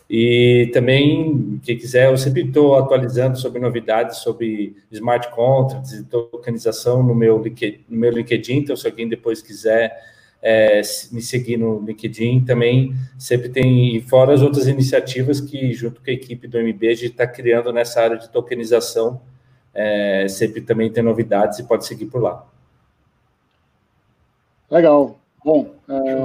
[0.10, 7.02] E também, quem quiser, eu sempre estou atualizando sobre novidades sobre smart contracts e tokenização
[7.02, 7.42] no meu,
[7.88, 9.98] no meu LinkedIn, então se alguém depois quiser
[10.42, 10.82] é,
[11.12, 16.14] me seguir no LinkedIn também sempre tem, fora as outras iniciativas que, junto com a
[16.14, 19.22] equipe do MB, a gente está criando nessa área de tokenização,
[19.74, 22.46] é, sempre também tem novidades e pode seguir por lá.
[24.70, 25.18] Legal.
[25.44, 26.16] Bom, é,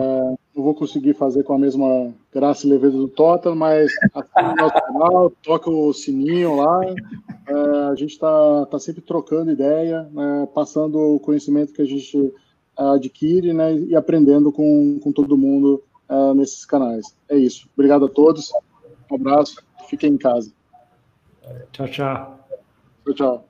[0.55, 4.57] não vou conseguir fazer com a mesma graça e leveza do Tota, mas assine o
[4.57, 6.81] nosso canal, toca o sininho lá.
[6.85, 7.53] É,
[7.91, 12.33] a gente está tá sempre trocando ideia, né, passando o conhecimento que a gente
[12.77, 17.17] adquire né, e aprendendo com, com todo mundo uh, nesses canais.
[17.29, 17.69] É isso.
[17.77, 18.53] Obrigado a todos.
[19.11, 19.65] Um abraço.
[19.89, 20.53] Fiquem em casa.
[21.73, 22.39] Tchau, tchau.
[23.05, 23.46] Tchau, tchau.